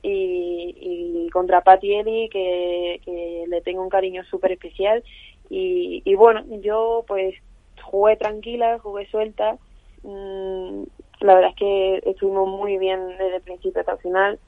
Y, 0.02 0.76
y 0.80 1.30
contra 1.30 1.62
Patti 1.62 1.94
Eli, 1.96 2.30
que, 2.30 3.46
le 3.48 3.62
tengo 3.62 3.82
un 3.82 3.90
cariño 3.90 4.24
súper 4.26 4.52
especial. 4.52 5.04
Y, 5.50 6.02
y 6.06 6.16
bueno, 6.16 6.44
yo 6.62 7.04
pues 7.08 7.36
jugué 7.82 8.16
tranquila, 8.16 8.80
jugué 8.80 9.08
suelta. 9.08 9.58
Mm, 10.04 10.84
la 11.22 11.36
verdad 11.36 11.52
es 11.52 11.56
que 11.56 12.02
estuvimos 12.06 12.48
muy 12.48 12.78
bien 12.78 13.08
desde 13.10 13.38
el 13.38 13.42
principio 13.42 13.80
hasta 13.80 13.94
el 13.94 14.00
final. 14.00 14.40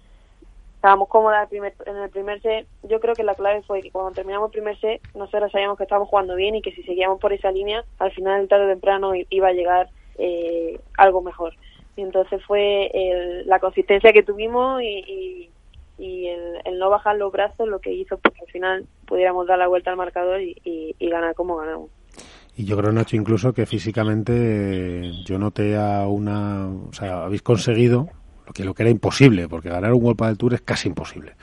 Estábamos 0.76 1.10
cómodas 1.10 1.52
en 1.52 1.96
el 1.98 2.10
primer 2.10 2.42
set. 2.42 2.68
Yo 2.84 3.00
creo 3.00 3.16
que 3.16 3.24
la 3.24 3.34
clave 3.34 3.64
fue 3.64 3.82
que 3.82 3.92
cuando 3.92 4.12
terminamos 4.12 4.50
el 4.50 4.52
primer 4.52 4.80
set, 4.80 5.02
nosotros 5.16 5.52
sabíamos 5.52 5.78
que 5.78 5.84
estábamos 5.84 6.10
jugando 6.10 6.36
bien 6.36 6.56
y 6.56 6.62
que 6.62 6.72
si 6.74 6.84
seguíamos 6.84 7.20
por 7.20 7.34
esa 7.34 7.52
línea, 7.52 7.84
al 7.98 8.12
final, 8.12 8.48
tarde 8.48 8.66
o 8.66 8.70
temprano, 8.70 9.12
iba 9.30 9.48
a 9.48 9.54
llegar 9.54 9.90
eh, 10.18 10.80
algo 10.98 11.22
mejor. 11.22 11.54
Y 11.96 12.02
entonces 12.02 12.44
fue 12.46 12.92
la 13.46 13.60
consistencia 13.60 14.14
que 14.14 14.22
tuvimos 14.22 14.82
y, 14.82 15.50
y, 15.98 16.28
el, 16.28 16.78
no 16.78 16.90
bajar 16.90 17.16
los 17.16 17.32
brazos 17.32 17.68
lo 17.68 17.80
que 17.80 17.94
hizo 17.94 18.18
que 18.18 18.30
al 18.42 18.52
final 18.52 18.86
pudiéramos 19.08 19.48
dar 19.48 19.58
la 19.58 19.68
vuelta 19.68 19.92
al 19.92 19.98
marcador 19.98 20.42
y, 20.42 20.56
y 20.64 21.10
ganar 21.10 21.34
como 21.36 21.56
ganamos. 21.56 21.90
Y 22.58 22.66
yo 22.66 22.78
creo, 22.78 22.92
Nacho, 22.92 23.18
incluso 23.18 23.54
que 23.54 23.66
físicamente 23.66 25.12
yo 25.26 25.38
noté 25.38 25.76
a 25.76 26.08
una... 26.08 26.70
O 26.70 26.94
sea, 26.94 27.26
habéis 27.26 27.42
conseguido 27.42 28.08
lo 28.46 28.54
que, 28.54 28.64
lo 28.64 28.74
que 28.74 28.84
era 28.84 28.90
imposible, 28.90 29.48
porque 29.48 29.70
ganar 29.70 29.94
un 29.94 30.04
World 30.04 30.22
del 30.22 30.38
Tour 30.38 30.54
es 30.54 30.62
casi 30.62 30.88
imposible. 30.88 31.34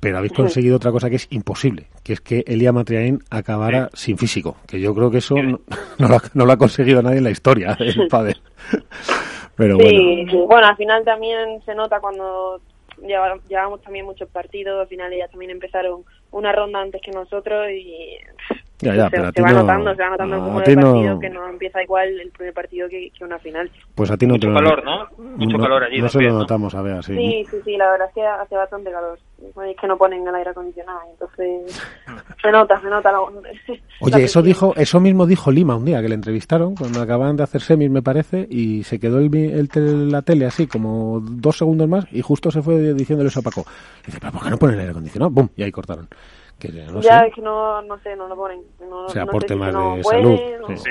Pero 0.00 0.18
habéis 0.18 0.34
conseguido 0.34 0.76
otra 0.76 0.92
cosa 0.92 1.08
que 1.08 1.16
es 1.16 1.26
imposible, 1.30 1.86
que 2.02 2.12
es 2.12 2.20
que 2.20 2.44
Elia 2.46 2.72
Matriain 2.72 3.20
acabara 3.30 3.88
sin 3.94 4.18
físico, 4.18 4.56
que 4.66 4.78
yo 4.78 4.94
creo 4.94 5.10
que 5.10 5.18
eso 5.18 5.34
no, 5.98 6.08
lo, 6.34 6.52
ha, 6.52 6.56
conseguido 6.58 7.00
nadie 7.02 7.18
en 7.18 7.24
la 7.24 7.30
historia 7.30 7.74
del 7.74 8.08
padre. 8.08 8.36
Pero 9.56 9.78
bueno. 9.78 10.46
bueno, 10.46 10.66
al 10.66 10.76
final 10.76 11.04
también 11.04 11.62
se 11.64 11.74
nota 11.74 12.00
cuando 12.00 12.60
llevamos 13.48 13.82
también 13.82 14.04
muchos 14.04 14.28
partidos, 14.28 14.80
al 14.80 14.88
final 14.88 15.12
ellas 15.12 15.30
también 15.30 15.52
empezaron 15.52 16.02
una 16.30 16.52
ronda 16.52 16.80
antes 16.80 17.00
que 17.00 17.12
nosotros 17.12 17.70
y 17.70 18.16
ya, 18.80 18.94
ya, 18.94 19.08
pero 19.08 19.30
se, 19.32 19.42
va 19.42 19.52
notando, 19.52 19.94
se 19.94 20.02
va 20.02 20.10
notando 20.10 20.38
como 20.38 20.60
el 20.60 20.74
partido 20.74 21.20
que 21.20 21.30
no 21.30 21.48
empieza 21.48 21.82
igual 21.82 22.20
el 22.20 22.30
primer 22.30 22.52
partido 22.52 22.88
que, 22.88 23.10
que 23.16 23.24
una 23.24 23.38
final. 23.38 23.70
Pues 23.94 24.10
a 24.10 24.16
ti 24.16 24.26
no 24.26 24.34
Mucho 24.34 24.48
te 24.48 24.54
calor, 24.54 24.84
¿no? 24.84 25.03
Mucho 25.18 25.58
calor 25.58 25.84
allí. 25.84 26.00
No 26.00 26.08
se 26.08 26.20
lo 26.20 26.32
notamos, 26.32 26.74
a 26.74 26.82
ver, 26.82 27.02
sí. 27.04 27.14
Sí, 27.14 27.46
sí, 27.50 27.56
sí, 27.64 27.76
la 27.76 27.90
verdad 27.90 28.08
es 28.08 28.14
que 28.14 28.26
hace 28.26 28.56
bastante 28.56 28.90
calor. 28.90 29.18
Es 29.38 29.76
que 29.80 29.86
no 29.86 29.96
ponen 29.96 30.26
el 30.26 30.34
aire 30.34 30.50
acondicionado, 30.50 31.00
entonces 31.10 31.82
se 32.42 32.50
nota, 32.50 32.80
se 32.80 32.88
nota. 32.88 33.12
La, 33.12 33.20
Oye, 34.00 34.24
eso 34.24 34.42
dijo, 34.42 34.74
eso 34.76 35.00
mismo 35.00 35.26
dijo 35.26 35.50
Lima 35.50 35.76
un 35.76 35.84
día, 35.84 36.00
que 36.02 36.08
le 36.08 36.14
entrevistaron 36.14 36.74
cuando 36.74 37.00
acababan 37.02 37.36
de 37.36 37.42
hacer 37.42 37.60
semis, 37.60 37.90
me 37.90 38.02
parece, 38.02 38.46
y 38.48 38.82
se 38.84 38.98
quedó 38.98 39.18
el, 39.18 39.34
el, 39.34 40.10
la 40.10 40.22
tele 40.22 40.46
así 40.46 40.66
como 40.66 41.20
dos 41.20 41.58
segundos 41.58 41.88
más 41.88 42.06
y 42.12 42.22
justo 42.22 42.50
se 42.50 42.62
fue 42.62 42.94
diciéndole 42.94 43.28
eso 43.28 43.40
a 43.40 43.42
Paco. 43.42 43.64
Dice, 44.04 44.18
¿pero 44.20 44.32
por 44.32 44.42
qué 44.42 44.50
no 44.50 44.56
ponen 44.56 44.74
el 44.74 44.80
aire 44.80 44.90
acondicionado? 44.92 45.30
¡Bum! 45.30 45.48
Y 45.56 45.62
ahí 45.62 45.72
cortaron 45.72 46.08
ya 47.00 47.20
es 47.26 47.34
que 47.34 47.40
no, 47.40 47.82
no 47.82 47.98
sé, 47.98 48.16
no 48.16 48.28
lo 48.28 48.36
ponen. 48.36 48.62
No, 48.80 49.06
o 49.06 49.08
sea, 49.08 49.26
por 49.26 49.44
temas 49.44 49.74
de 49.74 50.02
salud. 50.04 50.38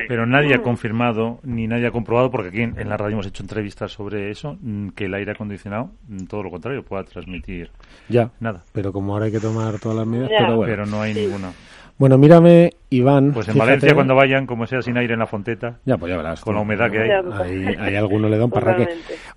Pero 0.08 0.26
nadie 0.26 0.56
ha 0.56 0.62
confirmado 0.62 1.40
ni 1.44 1.68
nadie 1.68 1.88
ha 1.88 1.92
comprobado, 1.92 2.30
porque 2.30 2.50
aquí 2.50 2.62
en, 2.62 2.90
la 2.90 2.98
radio 2.98 3.14
hemos 3.14 3.28
hecho 3.28 3.44
entrevistas 3.44 3.92
sobre 3.92 4.32
eso, 4.32 4.58
que 4.96 5.06
el 5.06 5.14
aire 5.14 5.32
acondicionado, 5.32 5.92
todo 6.30 6.44
lo 6.44 6.52
contrario, 6.52 6.84
pueda 6.84 7.04
transmitir 7.04 7.72
ya, 8.10 8.32
nada. 8.40 8.64
Pero 8.72 8.94
como 8.94 9.14
ahora 9.14 9.26
hay 9.26 9.32
que 9.32 9.40
tomar 9.40 9.80
todas 9.80 9.98
las 9.98 10.08
medidas, 10.08 10.30
pero, 10.66 10.86
no 10.86 11.02
hay 11.02 11.14
ninguna. 11.14 11.54
Bueno, 11.98 12.18
mírame, 12.18 12.72
Iván. 12.90 13.32
Pues 13.34 13.48
en 13.48 13.58
Valencia, 13.58 13.94
cuando 13.94 14.16
vayan, 14.16 14.48
como 14.48 14.66
sea 14.66 14.82
sin 14.82 14.98
aire 14.98 15.14
en 15.14 15.20
la 15.20 15.28
fonteta. 15.28 15.78
Ya, 15.86 15.98
pues 15.98 16.10
ya 16.10 16.18
verás. 16.18 16.42
Con 16.42 16.56
la 16.56 16.62
humedad 16.62 16.90
que 16.90 17.00
hay. 17.00 17.12
Ahí, 17.12 17.76
hay 17.80 17.96
alguno 17.96 18.30
le 18.30 18.38
da 18.38 18.46
un 18.46 18.52
parraque. 18.52 18.90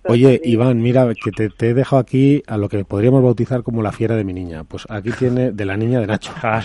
Oye, 0.04 0.40
Iván, 0.42 0.80
mira, 0.80 1.06
que 1.14 1.30
te, 1.30 1.68
he 1.68 1.74
dejado 1.74 2.00
aquí 2.00 2.42
a 2.46 2.56
lo 2.56 2.68
que 2.68 2.84
podríamos 2.84 3.22
bautizar 3.22 3.62
como 3.62 3.82
la 3.82 3.92
fiera 3.92 4.16
de 4.16 4.24
mi 4.24 4.32
niña. 4.32 4.64
Pues 4.64 4.86
aquí 4.88 5.10
tiene, 5.12 5.52
de 5.52 5.64
la 5.64 5.76
niña 5.76 6.00
de 6.00 6.06
Nacho. 6.06 6.32
Ah, 6.42 6.62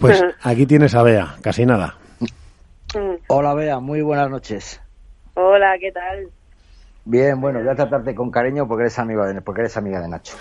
pues 0.00 0.24
aquí 0.42 0.66
tienes 0.66 0.94
a 0.94 1.02
Bea, 1.02 1.36
casi 1.42 1.66
nada. 1.66 1.96
Hola, 3.26 3.54
Bea, 3.54 3.80
muy 3.80 4.00
buenas 4.00 4.30
noches. 4.30 4.80
Hola, 5.34 5.76
¿qué 5.78 5.92
tal? 5.92 6.28
Bien, 7.04 7.40
bueno, 7.40 7.60
voy 7.60 7.68
a 7.68 7.74
tratarte 7.74 8.14
con 8.14 8.30
cariño 8.30 8.66
porque 8.66 8.82
eres 8.82 8.98
amiga 8.98 9.26
de, 9.26 9.40
porque 9.40 9.62
eres 9.62 9.76
amiga 9.76 10.00
de 10.00 10.08
Nacho. 10.08 10.36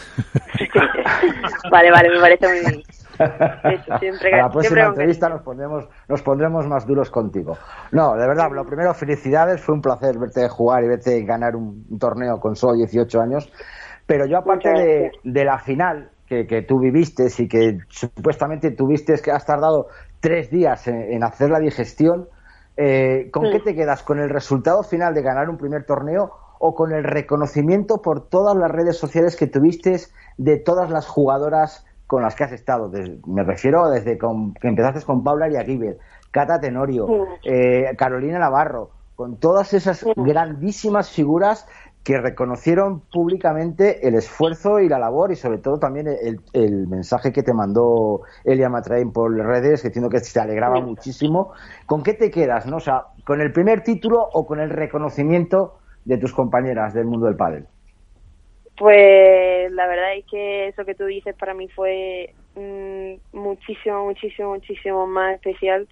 vale, 1.71 1.91
vale, 1.91 2.09
me 2.09 2.19
parece 2.19 2.47
muy 2.47 2.59
bien. 2.59 2.83
a 3.19 4.37
la 4.37 4.49
próxima 4.49 4.85
entrevista 4.85 5.29
nos 5.29 5.41
pondremos, 5.41 5.87
nos 6.07 6.21
pondremos 6.21 6.67
más 6.67 6.85
duros 6.85 7.09
contigo. 7.09 7.57
No, 7.91 8.15
de 8.15 8.27
verdad, 8.27 8.49
lo 8.51 8.65
primero, 8.65 8.93
felicidades, 8.93 9.61
fue 9.61 9.75
un 9.75 9.81
placer 9.81 10.17
verte 10.17 10.47
jugar 10.49 10.83
y 10.83 10.87
verte 10.87 11.23
ganar 11.23 11.55
un, 11.55 11.97
torneo 11.99 12.39
con 12.39 12.55
solo 12.55 12.75
18 12.75 13.19
años. 13.19 13.51
Pero 14.05 14.25
yo, 14.25 14.37
aparte 14.37 15.11
de, 15.23 15.45
la 15.45 15.59
final 15.59 16.11
que, 16.27 16.65
tú 16.67 16.79
viviste 16.79 17.27
y 17.37 17.47
que 17.47 17.79
supuestamente 17.89 18.71
tuviste 18.71 19.15
que 19.21 19.31
has 19.31 19.45
tardado 19.45 19.87
tres 20.19 20.49
días 20.49 20.87
en, 20.87 21.23
hacer 21.23 21.49
la 21.49 21.59
digestión, 21.59 22.27
eh, 22.77 23.29
¿con 23.31 23.51
qué 23.51 23.59
te 23.59 23.75
quedas? 23.75 24.03
¿Con 24.03 24.19
el 24.19 24.29
resultado 24.29 24.83
final 24.83 25.13
de 25.13 25.23
ganar 25.23 25.49
un 25.49 25.57
primer 25.57 25.85
torneo 25.85 26.31
o 26.59 26.73
con 26.73 26.93
el 26.93 27.03
reconocimiento 27.03 28.01
por 28.01 28.29
todas 28.29 28.55
las 28.55 28.71
redes 28.71 28.97
sociales 28.97 29.35
que 29.35 29.47
tuviste 29.47 29.97
de 30.37 30.57
todas 30.57 30.89
las 30.89 31.07
jugadoras 31.07 31.85
con 32.07 32.23
las 32.23 32.35
que 32.35 32.45
has 32.45 32.53
estado. 32.53 32.89
me 33.27 33.43
refiero 33.43 33.89
desde 33.89 34.17
que 34.17 34.67
empezaste 34.67 35.05
con 35.05 35.23
Paula 35.23 35.49
Yaguibel, 35.49 35.97
Cata 36.31 36.59
Tenorio, 36.59 37.07
eh, 37.43 37.95
Carolina 37.97 38.39
Navarro, 38.39 38.91
con 39.15 39.37
todas 39.37 39.73
esas 39.73 40.05
grandísimas 40.15 41.09
figuras 41.09 41.67
que 42.03 42.17
reconocieron 42.21 43.01
públicamente 43.01 44.07
el 44.07 44.15
esfuerzo 44.15 44.79
y 44.79 44.87
la 44.87 44.97
labor 44.97 45.33
y 45.33 45.35
sobre 45.35 45.57
todo 45.57 45.77
también 45.77 46.07
el, 46.07 46.87
mensaje 46.87 47.33
que 47.33 47.43
te 47.43 47.53
mandó 47.53 48.21
Elia 48.45 48.69
Matrain 48.69 49.11
por 49.11 49.35
redes, 49.35 49.81
que 49.81 49.87
entiendo 49.87 50.09
que 50.09 50.19
se 50.19 50.39
alegraba 50.39 50.79
muchísimo. 50.79 51.51
¿Con 51.85 52.03
qué 52.03 52.13
te 52.13 52.31
quedas? 52.31 52.65
No? 52.65 52.77
O 52.77 52.79
sea, 52.79 53.07
¿con 53.25 53.41
el 53.41 53.51
primer 53.51 53.83
título 53.83 54.19
o 54.31 54.45
con 54.47 54.61
el 54.61 54.69
reconocimiento 54.69 55.79
de 56.05 56.17
tus 56.17 56.33
compañeras 56.33 56.93
del 56.93 57.07
mundo 57.07 57.25
del 57.25 57.35
pádel? 57.35 57.67
Pues 58.77 59.71
la 59.71 59.87
verdad 59.87 60.15
es 60.15 60.25
que 60.25 60.67
eso 60.67 60.85
que 60.85 60.93
tú 60.93 61.05
dices 61.05 61.35
para 61.35 61.55
mí 61.55 61.67
fue 61.69 62.33
mm, 62.55 63.37
muchísimo, 63.37 64.05
muchísimo, 64.05 64.51
muchísimo 64.51 65.07
más 65.07 65.35
especial 65.35 65.87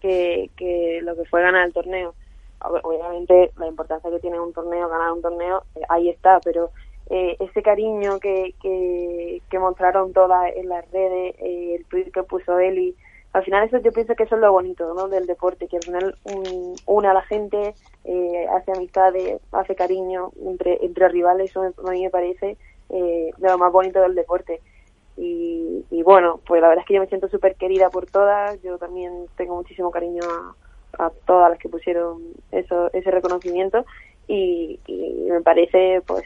que, 0.00 0.50
que 0.56 1.00
lo 1.02 1.14
que 1.16 1.24
fue 1.26 1.42
ganar 1.42 1.66
el 1.66 1.72
torneo. 1.72 2.14
Obviamente 2.60 3.52
la 3.58 3.68
importancia 3.68 4.10
que 4.10 4.18
tiene 4.18 4.40
un 4.40 4.52
torneo, 4.52 4.88
ganar 4.88 5.12
un 5.12 5.22
torneo, 5.22 5.62
eh, 5.76 5.82
ahí 5.88 6.08
está, 6.08 6.40
pero 6.40 6.70
eh, 7.10 7.36
ese 7.38 7.62
cariño 7.62 8.18
que, 8.18 8.54
que, 8.60 9.40
que, 9.48 9.58
mostraron 9.60 10.12
todas 10.12 10.52
en 10.56 10.68
las 10.68 10.90
redes, 10.90 11.36
eh, 11.38 11.76
el 11.78 11.84
tweet 11.84 12.10
que 12.10 12.24
puso 12.24 12.58
Eli, 12.58 12.96
al 13.36 13.44
final 13.44 13.64
eso 13.64 13.76
yo 13.78 13.92
pienso 13.92 14.14
que 14.14 14.22
eso 14.22 14.36
es 14.36 14.40
lo 14.40 14.50
bonito 14.50 14.94
¿no? 14.94 15.08
del 15.08 15.26
deporte, 15.26 15.68
que 15.68 15.76
al 15.76 15.82
final 15.82 16.14
une 16.86 17.08
a 17.08 17.12
la 17.12 17.20
gente, 17.20 17.74
eh, 18.04 18.46
hace 18.50 18.72
amistades, 18.72 19.42
hace 19.52 19.74
cariño 19.74 20.30
entre, 20.42 20.82
entre 20.82 21.10
rivales, 21.10 21.50
eso 21.50 21.60
a 21.62 21.90
mí 21.90 22.02
me 22.02 22.08
parece 22.08 22.56
eh, 22.88 23.30
de 23.36 23.48
lo 23.48 23.58
más 23.58 23.70
bonito 23.70 24.00
del 24.00 24.14
deporte. 24.14 24.62
Y, 25.18 25.84
y, 25.90 26.02
bueno, 26.02 26.40
pues 26.46 26.62
la 26.62 26.68
verdad 26.68 26.82
es 26.82 26.88
que 26.88 26.94
yo 26.94 27.00
me 27.00 27.08
siento 27.08 27.28
súper 27.28 27.56
querida 27.56 27.90
por 27.90 28.06
todas, 28.06 28.62
yo 28.62 28.78
también 28.78 29.26
tengo 29.36 29.54
muchísimo 29.54 29.90
cariño 29.90 30.22
a, 30.98 31.10
todas 31.26 31.50
las 31.50 31.58
que 31.58 31.68
pusieron 31.68 32.22
eso, 32.52 32.90
ese 32.94 33.10
reconocimiento 33.10 33.84
y 34.28 34.80
me 35.28 35.42
parece 35.42 36.00
pues 36.06 36.24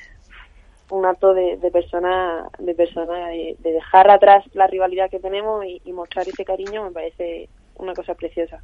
un 0.91 1.07
acto 1.07 1.35
de, 1.35 1.57
de 1.57 1.71
persona, 1.71 2.49
de, 2.59 2.75
persona 2.75 3.29
de, 3.29 3.57
dejar 3.63 4.11
atrás 4.11 4.45
la 4.55 4.67
rivalidad 4.67 5.11
que 5.11 5.21
tenemos 5.21 5.65
y, 5.65 5.93
mostrar 5.93 6.29
ese 6.29 6.45
cariño 6.45 6.85
me 6.85 6.91
parece 6.91 7.49
una 7.77 7.95
cosa 7.95 8.15
preciosa. 8.15 8.61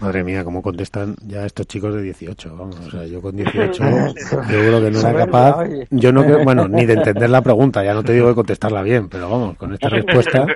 Madre 0.00 0.24
mía, 0.24 0.42
cómo 0.42 0.60
contestan 0.60 1.14
ya 1.24 1.46
estos 1.46 1.66
chicos 1.68 1.94
de 1.94 2.02
18. 2.02 2.56
Vamos, 2.56 2.80
o 2.80 2.90
sea, 2.90 3.04
yo 3.04 3.22
con 3.22 3.36
18 3.36 3.72
seguro 4.48 4.80
que 4.80 4.90
no 4.90 5.00
era 5.00 5.14
capaz. 5.14 5.68
Yo 5.90 6.12
no 6.12 6.24
bueno, 6.42 6.66
ni 6.66 6.84
de 6.84 6.94
entender 6.94 7.30
la 7.30 7.42
pregunta, 7.42 7.84
ya 7.84 7.94
no 7.94 8.02
te 8.02 8.12
digo 8.12 8.28
de 8.28 8.34
contestarla 8.34 8.82
bien, 8.82 9.08
pero 9.08 9.30
vamos, 9.30 9.56
con 9.56 9.72
esta 9.72 9.88
respuesta, 9.90 10.46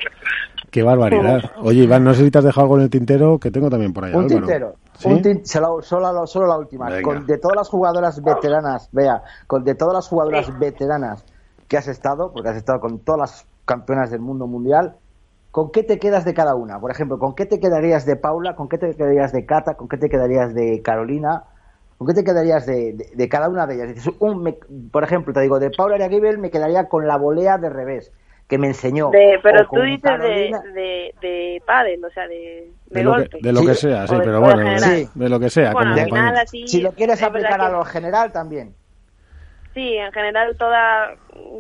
qué 0.71 0.83
barbaridad. 0.83 1.43
Oye, 1.63 1.85
Iván, 1.85 2.05
no 2.05 2.15
sé 2.15 2.25
si 2.25 2.31
te 2.31 2.39
has 2.39 2.45
dejado 2.45 2.65
algo 2.65 2.77
en 2.79 2.85
el 2.85 2.91
tintero, 2.91 3.39
que 3.39 3.51
tengo 3.51 3.71
también 3.71 3.93
por 3.93 4.05
allá. 4.05 4.17
Un 4.17 4.27
tintero 4.27 4.75
solo, 5.83 6.47
la 6.47 6.59
última. 6.59 7.03
Con, 7.03 7.27
de 7.27 7.39
todas 7.39 7.57
las 7.57 7.69
jugadoras 7.69 8.23
veteranas, 8.23 8.89
vea, 8.93 9.23
con 9.47 9.65
de 9.65 9.75
todas 9.75 9.95
las 9.95 10.09
jugadoras 10.09 10.59
veteranas 10.59 11.25
que 11.69 11.77
has 11.77 11.89
estado, 11.89 12.33
porque 12.33 12.49
has 12.49 12.57
estado 12.57 12.81
con 12.81 12.99
todas 13.01 13.21
las 13.21 13.47
campeonas 13.65 14.11
del 14.11 14.21
mundo 14.21 14.47
mundial, 14.47 14.97
¿con 15.51 15.71
qué 15.71 15.83
te 15.83 15.99
quedas 15.99 16.25
de 16.25 16.35
cada 16.35 16.55
una? 16.55 16.81
Por 16.81 16.91
ejemplo, 16.91 17.19
¿con 17.19 17.35
qué 17.35 17.47
te 17.47 17.61
quedarías 17.61 18.07
de 18.07 18.17
Paula? 18.17 18.57
¿Con 18.57 18.69
qué 18.69 18.79
te 18.79 18.95
quedarías 18.95 19.33
de 19.33 19.45
Cata? 19.45 19.75
¿Con 19.75 19.89
qué 19.89 19.99
te 19.99 20.09
quedarías 20.09 20.55
de 20.55 20.83
Carolina? 20.83 21.45
¿Con 21.99 22.07
qué 22.07 22.15
te 22.15 22.25
quedarías 22.25 22.65
de, 22.65 23.29
cada 23.31 23.49
una 23.49 23.67
de 23.67 23.75
ellas? 23.75 24.09
por 24.91 25.05
ejemplo, 25.05 25.33
te 25.33 25.41
digo, 25.41 25.59
de 25.59 25.71
Paula 25.71 25.97
Ariagibel 25.97 26.39
me 26.39 26.51
quedaría 26.51 26.89
con 26.89 27.07
la 27.07 27.17
volea 27.17 27.59
de 27.59 27.69
revés, 27.69 28.13
que 28.49 28.59
me 28.59 28.69
enseñó. 28.69 29.11
pero 29.43 29.69
tú 29.69 29.83
dices 29.83 30.19
de, 30.21 31.15
de, 31.21 31.63
pádel, 31.67 32.03
o 32.05 32.11
sea, 32.11 32.27
de, 32.27 32.71
de, 32.87 33.03
lo 33.03 33.17
Que, 33.17 33.39
de 33.43 33.53
lo 33.53 33.61
que 33.61 33.75
sea, 33.75 34.07
sí, 34.07 34.17
pero 34.19 34.41
bueno, 34.41 34.65
de, 35.15 35.29
lo 35.29 35.39
que 35.39 35.51
sea. 35.51 35.75
si 36.47 36.81
lo 36.81 36.93
quieres 36.93 37.23
aplicar 37.23 37.61
a 37.61 37.69
lo 37.69 37.85
general, 37.85 38.33
también. 38.33 38.75
Sí, 39.75 39.97
en 39.97 40.11
general 40.13 40.57
toda, 40.57 41.15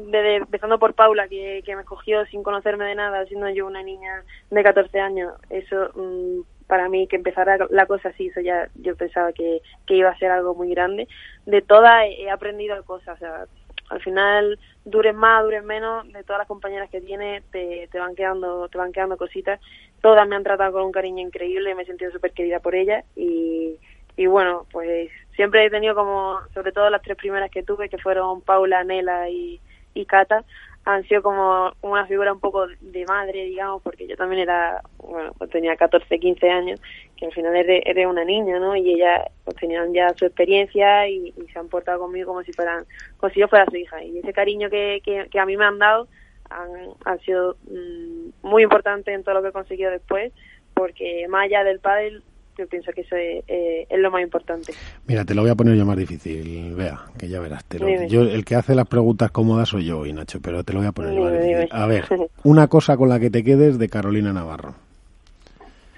desde, 0.07 0.37
empezando 0.37 0.79
por 0.79 0.95
Paula, 0.95 1.29
que, 1.29 1.63
que 1.65 1.77
me 1.77 1.85
cogió 1.85 2.25
sin 2.27 2.43
conocerme 2.43 2.87
de 2.87 2.95
nada, 2.95 3.25
siendo 3.27 3.49
yo 3.51 3.67
una 3.67 3.83
niña 3.83 4.25
de 4.51 4.63
14 4.63 4.99
años, 4.99 5.35
eso... 5.51 5.91
Mm, 5.95 6.41
para 6.69 6.91
mí 6.91 7.09
que 7.09 7.17
empezara 7.17 7.57
la 7.71 7.87
cosa 7.87 8.11
así, 8.11 8.27
eso 8.27 8.43
ya 8.43 8.69
yo 8.75 8.95
pensaba 8.95 9.33
que, 9.33 9.63
que 9.87 9.95
iba 9.95 10.11
a 10.11 10.19
ser 10.19 10.31
algo 10.31 10.55
muy 10.55 10.69
grande. 10.69 11.09
De 11.47 11.63
todas 11.63 12.05
he 12.07 12.31
aprendido 12.31 12.85
cosas, 12.85 13.17
o 13.17 13.19
sea, 13.19 13.47
al 13.91 14.01
final 14.01 14.59
duren 14.85 15.17
más, 15.17 15.43
duren 15.43 15.65
menos, 15.67 16.11
de 16.13 16.23
todas 16.25 16.39
las 16.41 16.49
compañeras 16.49 16.91
que 16.91 17.01
tiene 17.01 17.43
te, 17.53 17.89
te 17.91 17.99
van 17.99 18.15
quedando 18.15 18.69
te 18.69 18.79
van 18.79 18.93
quedando 18.93 19.17
cositas. 19.17 19.61
Todas 20.01 20.29
me 20.29 20.37
han 20.37 20.45
tratado 20.45 20.73
con 20.73 20.83
un 20.83 20.93
cariño 20.93 21.21
increíble, 21.21 21.75
me 21.75 21.83
he 21.83 21.87
sentido 21.87 22.11
súper 22.11 22.33
querida 22.33 22.61
por 22.61 22.75
ellas 22.75 23.05
y, 23.17 23.77
y 24.17 24.27
bueno, 24.27 24.67
pues 24.71 25.11
siempre 25.35 25.65
he 25.65 25.71
tenido 25.71 25.95
como, 25.95 26.39
sobre 26.55 26.73
todo 26.73 26.91
las 26.91 27.03
tres 27.03 27.17
primeras 27.17 27.51
que 27.51 27.63
tuve, 27.63 27.89
que 27.89 27.99
fueron 27.99 28.41
Paula, 28.41 28.85
Nela 28.85 29.29
y, 29.31 29.61
y 29.95 30.05
Cata, 30.07 30.45
han 30.89 31.07
sido 31.07 31.23
como 31.23 31.71
una 31.83 32.07
figura 32.07 32.33
un 32.33 32.41
poco 32.41 32.67
de 32.67 33.05
madre, 33.05 33.45
digamos, 33.45 33.83
porque 33.83 34.07
yo 34.09 34.17
también 34.17 34.41
era, 34.41 34.81
bueno, 34.97 35.35
pues 35.37 35.51
tenía 35.51 35.77
14, 35.77 36.19
15 36.19 36.49
años, 36.49 36.81
que 37.15 37.27
al 37.27 37.33
final 37.33 37.55
eres, 37.55 38.07
una 38.07 38.25
niña, 38.25 38.59
¿no? 38.59 38.75
Y 38.75 38.95
ella 38.95 39.31
pues 39.45 39.59
tenían 39.59 39.93
ya 39.93 40.09
su 40.15 40.25
experiencia 40.25 41.07
y, 41.07 41.35
se 41.53 41.59
han 41.59 41.69
portado 41.69 41.99
conmigo 41.99 42.29
como 42.29 42.43
si 42.43 42.55
fueran, 42.55 42.87
como 43.19 43.31
si 43.31 43.39
yo 43.39 43.49
fuera 43.49 43.67
su 43.67 43.77
hija. 43.77 44.03
Y 44.03 44.17
ese 44.17 44.33
cariño 44.33 44.71
que, 44.71 45.03
que, 45.05 45.39
a 45.39 45.45
mí 45.45 45.59
me 45.59 45.67
han 45.67 45.79
dado 45.79 46.09
han, 46.49 46.71
han 47.05 47.21
sido 47.21 47.59
mm, 47.71 48.31
muy 48.49 48.63
importante 48.63 49.13
en 49.13 49.25
todo 49.25 49.35
lo 49.35 49.43
que 49.43 49.49
he 49.49 49.53
conseguido 49.53 49.91
después, 49.91 50.33
porque 50.73 51.27
más 51.29 51.45
allá 51.45 51.65
del 51.65 51.81
pádel 51.81 52.23
yo 52.59 52.67
pienso 52.67 52.91
que 52.93 53.03
eso 53.03 53.17
eh, 53.17 53.87
es, 53.89 53.99
lo 53.99 54.11
más 54.11 54.21
importante. 54.21 54.75
Mira, 55.07 55.25
te 55.25 55.35
lo 55.35 55.43
voy 55.43 55.51
a 55.51 55.55
poner 55.55 55.77
yo 55.77 55.87
más 55.87 55.97
difícil, 55.97 56.75
vea, 56.75 57.01
que 57.17 57.29
ya 57.29 57.41
verás. 57.41 57.65
yo, 58.09 58.23
el 58.23 58.45
que 58.45 58.57
hace 58.57 58.75
las 58.75 58.89
preguntas 58.89 59.31
cómodas 59.31 59.69
soy 59.69 59.87
yo, 59.87 60.05
y 60.05 60.13
Nacho, 60.13 60.41
pero 60.43 60.65
te 60.65 60.73
lo 60.73 60.81
voy 60.81 60.89
a 60.89 60.93
poner 60.93 61.19
más 61.19 61.33
difícil. 61.33 61.69
A 61.71 61.87
ver, 61.87 62.05
una 62.43 62.67
cosa 62.67 62.97
con 62.97 63.09
la 63.09 63.21
que 63.21 63.31
te 63.31 63.45
quedes 63.45 63.79
de 63.79 63.89
Carolina 63.89 64.33
Navarro. 64.33 64.75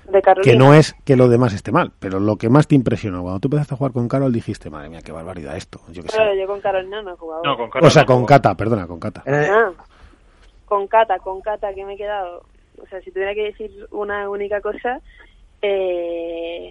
De 0.06 0.20
Carolina. 0.20 0.52
Que 0.52 0.58
no 0.58 0.74
es 0.74 0.94
que 1.04 1.16
lo 1.16 1.28
demás 1.28 1.54
esté 1.54 1.72
mal, 1.72 1.92
pero 1.98 2.20
lo 2.20 2.36
que 2.36 2.50
más 2.50 2.66
te 2.66 2.74
impresionó, 2.74 3.22
cuando 3.22 3.40
tú 3.40 3.48
empezaste 3.48 3.74
a 3.74 3.76
jugar 3.78 3.92
con 3.92 4.08
Carol 4.08 4.32
dijiste, 4.32 4.68
madre 4.68 4.90
mía, 4.90 5.00
qué 5.02 5.12
barbaridad 5.12 5.56
esto. 5.56 5.80
Yo, 5.90 6.02
claro, 6.02 6.34
yo 6.34 6.46
con 6.46 6.60
Carolina 6.60 7.00
no 7.00 7.14
he 7.14 7.16
jugado. 7.16 7.42
No, 7.44 7.56
con 7.56 7.84
o 7.84 7.90
sea, 7.90 8.04
con 8.04 8.26
Cata, 8.26 8.54
perdona, 8.54 8.86
con 8.86 9.00
Cata. 9.00 9.22
Ah, 9.26 9.70
con 10.66 10.86
Cata, 10.88 11.18
con 11.20 11.40
Cata, 11.40 11.72
que 11.72 11.84
me 11.84 11.94
he 11.94 11.96
quedado. 11.96 12.42
O 12.82 12.86
sea, 12.86 13.00
si 13.02 13.10
tuviera 13.10 13.34
que 13.34 13.44
decir 13.44 13.70
una 13.90 14.28
única 14.28 14.60
cosa, 14.60 15.00
eh, 15.62 16.70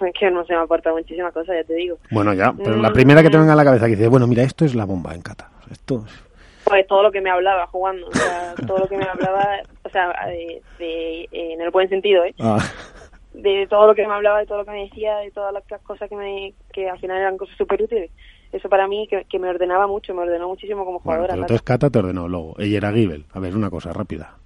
que 0.18 0.30
no 0.30 0.44
se 0.44 0.54
me 0.54 0.60
aporta 0.60 0.92
muchísimas 0.92 1.32
cosas, 1.32 1.56
ya 1.56 1.64
te 1.64 1.74
digo. 1.74 1.98
Bueno, 2.10 2.34
ya, 2.34 2.52
pero 2.52 2.76
la 2.76 2.92
primera 2.92 3.22
que 3.22 3.30
te 3.30 3.38
venga 3.38 3.52
a 3.52 3.56
la 3.56 3.64
cabeza 3.64 3.86
que 3.86 3.96
dice, 3.96 4.08
bueno, 4.08 4.26
mira, 4.26 4.42
esto 4.42 4.64
es 4.64 4.74
la 4.74 4.84
bomba 4.84 5.14
en 5.14 5.22
Cata. 5.22 5.50
Esto 5.70 6.04
Pues 6.64 6.86
todo 6.86 7.02
lo 7.02 7.12
que 7.12 7.20
me 7.20 7.30
hablaba 7.30 7.66
jugando, 7.66 8.08
o 8.08 8.12
sea, 8.12 8.54
todo 8.66 8.78
lo 8.78 8.88
que 8.88 8.96
me 8.96 9.04
hablaba, 9.04 9.60
o 9.82 9.88
sea, 9.88 10.12
de, 10.26 10.62
eh, 10.78 11.28
en 11.32 11.60
el 11.60 11.70
buen 11.70 11.88
sentido, 11.88 12.24
¿eh? 12.24 12.34
Ah. 12.40 12.58
De 13.32 13.66
todo 13.68 13.88
lo 13.88 13.94
que 13.94 14.06
me 14.06 14.14
hablaba, 14.14 14.38
de 14.38 14.46
todo 14.46 14.58
lo 14.58 14.64
que 14.64 14.70
me 14.70 14.84
decía, 14.84 15.16
de 15.16 15.30
todas 15.32 15.52
las 15.52 15.64
cosas 15.82 16.08
que, 16.08 16.14
me, 16.14 16.54
que 16.72 16.88
al 16.88 16.98
final 17.00 17.18
eran 17.18 17.36
cosas 17.36 17.56
súper 17.56 17.82
útiles. 17.82 18.10
Eso 18.52 18.68
para 18.68 18.86
mí 18.86 19.08
que, 19.08 19.38
me 19.40 19.48
ordenaba 19.48 19.88
mucho, 19.88 20.14
me 20.14 20.22
ordenó 20.22 20.46
muchísimo 20.46 20.84
como 20.84 21.00
jugadora. 21.00 21.32
Bueno, 21.32 21.42
entonces 21.42 21.62
Cata 21.62 21.90
te 21.90 21.98
ordenó 21.98 22.28
luego. 22.28 22.54
Ella 22.58 22.76
era 22.76 22.92
Gibel. 22.92 23.24
A 23.32 23.40
ver, 23.40 23.56
una 23.56 23.68
cosa 23.68 23.92
rápida 23.92 24.36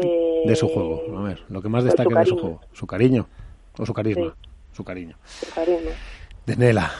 de 0.00 0.56
su 0.56 0.68
juego. 0.68 1.02
A 1.18 1.22
ver, 1.22 1.42
lo 1.48 1.62
que 1.62 1.68
más 1.68 1.84
destaca 1.84 2.20
de 2.20 2.26
su 2.26 2.38
juego. 2.38 2.60
Su 2.72 2.86
cariño. 2.86 3.26
O 3.78 3.86
su 3.86 3.92
carisma. 3.92 4.34
Su 4.72 4.84
cariño. 4.84 5.16
Su 5.24 5.54
cariño. 5.54 5.90
De 6.46 6.56
Nela. 6.56 6.90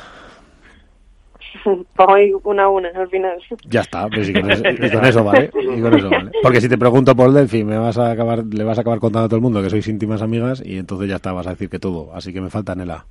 Hoy 1.99 2.35
una 2.45 2.65
a 2.65 2.69
una 2.69 2.89
al 2.89 3.09
final. 3.09 3.39
Ya 3.69 3.81
está, 3.81 4.09
pues 4.09 4.29
y 4.29 4.33
con, 4.33 4.51
eso, 4.51 5.25
vale. 5.25 5.51
Y 5.55 5.81
con 5.81 5.95
eso 5.95 6.11
vale. 6.11 6.31
Porque 6.43 6.61
si 6.61 6.69
te 6.69 6.79
pregunto 6.79 7.15
por 7.15 7.33
Delphi, 7.33 7.65
me 7.65 7.79
vas 7.79 7.99
a 7.99 8.11
acabar, 8.11 8.45
le 8.45 8.65
vas 8.65 8.79
a 8.79 8.81
acabar 8.83 8.99
contando 8.99 9.27
a 9.27 9.29
todo 9.29 9.37
el 9.37 9.43
mundo 9.43 9.63
que 9.63 9.71
sois 9.71 9.87
íntimas 9.89 10.23
amigas 10.23 10.63
y 10.65 10.79
entonces 10.79 11.09
ya 11.09 11.17
está, 11.17 11.33
vas 11.33 11.47
a 11.47 11.51
decir 11.51 11.69
que 11.69 11.79
todo. 11.79 12.15
Así 12.15 12.33
que 12.33 12.41
me 12.41 12.51
falta 12.51 12.75
Nela. 12.75 13.07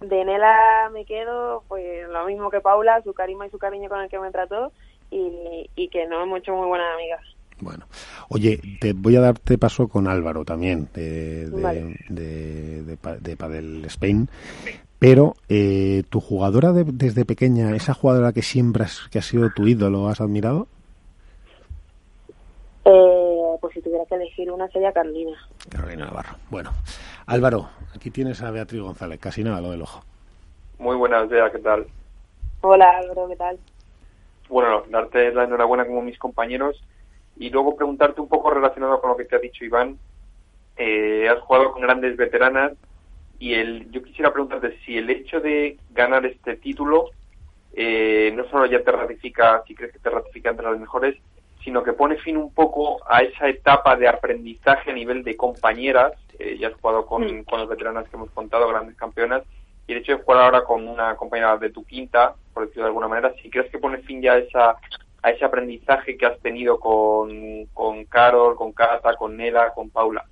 De 0.00 0.24
Nela 0.24 0.90
me 0.92 1.04
quedo, 1.04 1.64
pues 1.68 2.08
lo 2.08 2.24
mismo 2.26 2.50
que 2.50 2.60
Paula, 2.60 3.02
su 3.02 3.12
carisma 3.12 3.46
y 3.46 3.50
su 3.50 3.58
cariño 3.58 3.88
con 3.88 4.00
el 4.00 4.08
que 4.08 4.18
me 4.18 4.30
trató 4.30 4.72
y, 5.10 5.68
y 5.74 5.88
que 5.88 6.06
no 6.06 6.22
hemos 6.22 6.38
hecho 6.40 6.54
muy 6.54 6.66
buenas 6.66 6.94
amigas. 6.94 7.37
Bueno, 7.60 7.86
oye, 8.28 8.60
te 8.80 8.92
voy 8.92 9.16
a 9.16 9.20
darte 9.20 9.58
paso 9.58 9.88
con 9.88 10.06
Álvaro 10.06 10.44
también, 10.44 10.88
de, 10.94 11.48
de, 11.50 12.96
de, 13.20 13.36
Padel 13.36 13.84
Spain. 13.86 14.28
Pero 14.98 15.34
eh, 15.48 16.02
tu 16.08 16.20
jugadora 16.20 16.72
desde 16.72 17.24
pequeña, 17.24 17.74
esa 17.76 17.94
jugadora 17.94 18.32
que 18.32 18.42
siempre 18.42 18.84
has, 18.84 19.08
que 19.10 19.18
ha 19.18 19.22
sido 19.22 19.50
tu 19.50 19.66
ídolo, 19.66 20.08
¿has 20.08 20.20
admirado? 20.20 20.66
Eh, 22.84 23.56
pues 23.60 23.74
si 23.74 23.82
tuviera 23.82 24.04
que 24.06 24.14
elegir 24.14 24.50
una 24.50 24.66
sería 24.68 24.92
Carolina. 24.92 25.36
Carolina 25.68 26.06
Navarro. 26.06 26.36
Bueno, 26.50 26.70
Álvaro, 27.26 27.68
aquí 27.94 28.10
tienes 28.10 28.42
a 28.42 28.50
Beatriz 28.50 28.80
González, 28.80 29.20
casi 29.20 29.44
nada 29.44 29.60
lo 29.60 29.70
del 29.70 29.82
ojo. 29.82 30.02
Muy 30.78 30.96
buenas, 30.96 31.28
Bea, 31.28 31.50
¿qué 31.50 31.58
tal? 31.58 31.86
Hola, 32.60 32.90
Álvaro, 32.98 33.28
¿qué 33.28 33.36
tal? 33.36 33.58
Bueno, 34.48 34.82
darte 34.88 35.32
la 35.32 35.44
enhorabuena 35.44 35.86
como 35.86 36.02
mis 36.02 36.18
compañeros 36.18 36.82
y 37.38 37.50
luego 37.50 37.76
preguntarte 37.76 38.20
un 38.20 38.28
poco 38.28 38.50
relacionado 38.50 39.00
con 39.00 39.10
lo 39.10 39.16
que 39.16 39.24
te 39.24 39.36
ha 39.36 39.40
dicho 39.40 39.64
Iván. 39.64 39.98
Eh, 40.76 41.28
has 41.28 41.40
jugado 41.40 41.72
con 41.72 41.82
grandes 41.82 42.16
veteranas 42.16 42.72
y 43.38 43.54
el, 43.54 43.90
yo 43.90 44.02
quisiera 44.02 44.32
preguntarte 44.32 44.78
si 44.84 44.96
el 44.96 45.10
hecho 45.10 45.40
de 45.40 45.78
ganar 45.90 46.26
este 46.26 46.56
título 46.56 47.10
eh, 47.72 48.32
no 48.34 48.48
solo 48.48 48.66
ya 48.66 48.82
te 48.82 48.90
ratifica, 48.90 49.62
si 49.66 49.74
crees 49.74 49.92
que 49.92 49.98
te 49.98 50.10
ratifica 50.10 50.50
entre 50.50 50.70
las 50.70 50.80
mejores, 50.80 51.16
sino 51.62 51.82
que 51.82 51.92
pone 51.92 52.16
fin 52.16 52.36
un 52.36 52.52
poco 52.52 53.00
a 53.08 53.20
esa 53.20 53.48
etapa 53.48 53.94
de 53.96 54.08
aprendizaje 54.08 54.90
a 54.90 54.94
nivel 54.94 55.22
de 55.22 55.36
compañeras. 55.36 56.12
Eh, 56.38 56.56
ya 56.58 56.68
has 56.68 56.74
jugado 56.74 57.06
con, 57.06 57.44
con 57.44 57.60
las 57.60 57.68
veteranas 57.68 58.08
que 58.08 58.16
hemos 58.16 58.30
contado, 58.30 58.68
grandes 58.68 58.96
campeonas, 58.96 59.42
y 59.86 59.92
el 59.92 59.98
hecho 59.98 60.16
de 60.16 60.22
jugar 60.22 60.42
ahora 60.42 60.64
con 60.64 60.86
una 60.88 61.16
compañera 61.16 61.56
de 61.56 61.70
tu 61.70 61.84
quinta, 61.84 62.34
por 62.54 62.64
decirlo 62.64 62.84
de 62.84 62.88
alguna 62.88 63.08
manera, 63.08 63.32
si 63.42 63.50
crees 63.50 63.70
que 63.70 63.78
pone 63.78 63.98
fin 63.98 64.22
ya 64.22 64.34
a 64.34 64.38
esa 64.38 64.76
ese 65.30 65.44
aprendizaje 65.44 66.16
que 66.16 66.26
has 66.26 66.38
tenido 66.40 66.78
con, 66.78 67.66
Carol, 68.08 68.56
con 68.56 68.72
Cata, 68.72 69.14
con 69.16 69.36
Nela, 69.36 69.72
con 69.74 69.90
Paula? 69.90 70.24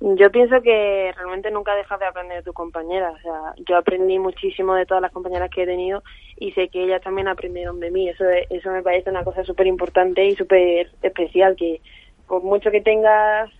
Yo 0.00 0.30
pienso 0.32 0.60
que 0.62 1.12
realmente 1.14 1.50
nunca 1.52 1.76
dejas 1.76 2.00
de 2.00 2.06
aprender 2.06 2.38
de 2.38 2.42
tus 2.42 2.54
compañeras. 2.54 3.14
O 3.14 3.22
sea, 3.22 3.54
yo 3.68 3.76
aprendí 3.76 4.18
muchísimo 4.18 4.74
de 4.74 4.84
todas 4.84 5.00
las 5.00 5.12
compañeras 5.12 5.48
que 5.48 5.62
he 5.62 5.66
tenido 5.66 6.02
y 6.36 6.50
sé 6.52 6.68
que 6.68 6.82
ellas 6.82 7.02
también 7.02 7.28
aprendieron 7.28 7.78
de 7.78 7.92
mí. 7.92 8.08
Eso, 8.08 8.24
eso 8.50 8.70
me 8.70 8.82
parece 8.82 9.10
una 9.10 9.22
cosa 9.22 9.44
súper 9.44 9.68
importante 9.68 10.26
y 10.26 10.34
súper 10.34 10.90
especial, 11.02 11.54
que 11.54 11.80
por 12.26 12.42
mucho 12.42 12.72
que 12.72 12.80
tengas 12.80 13.50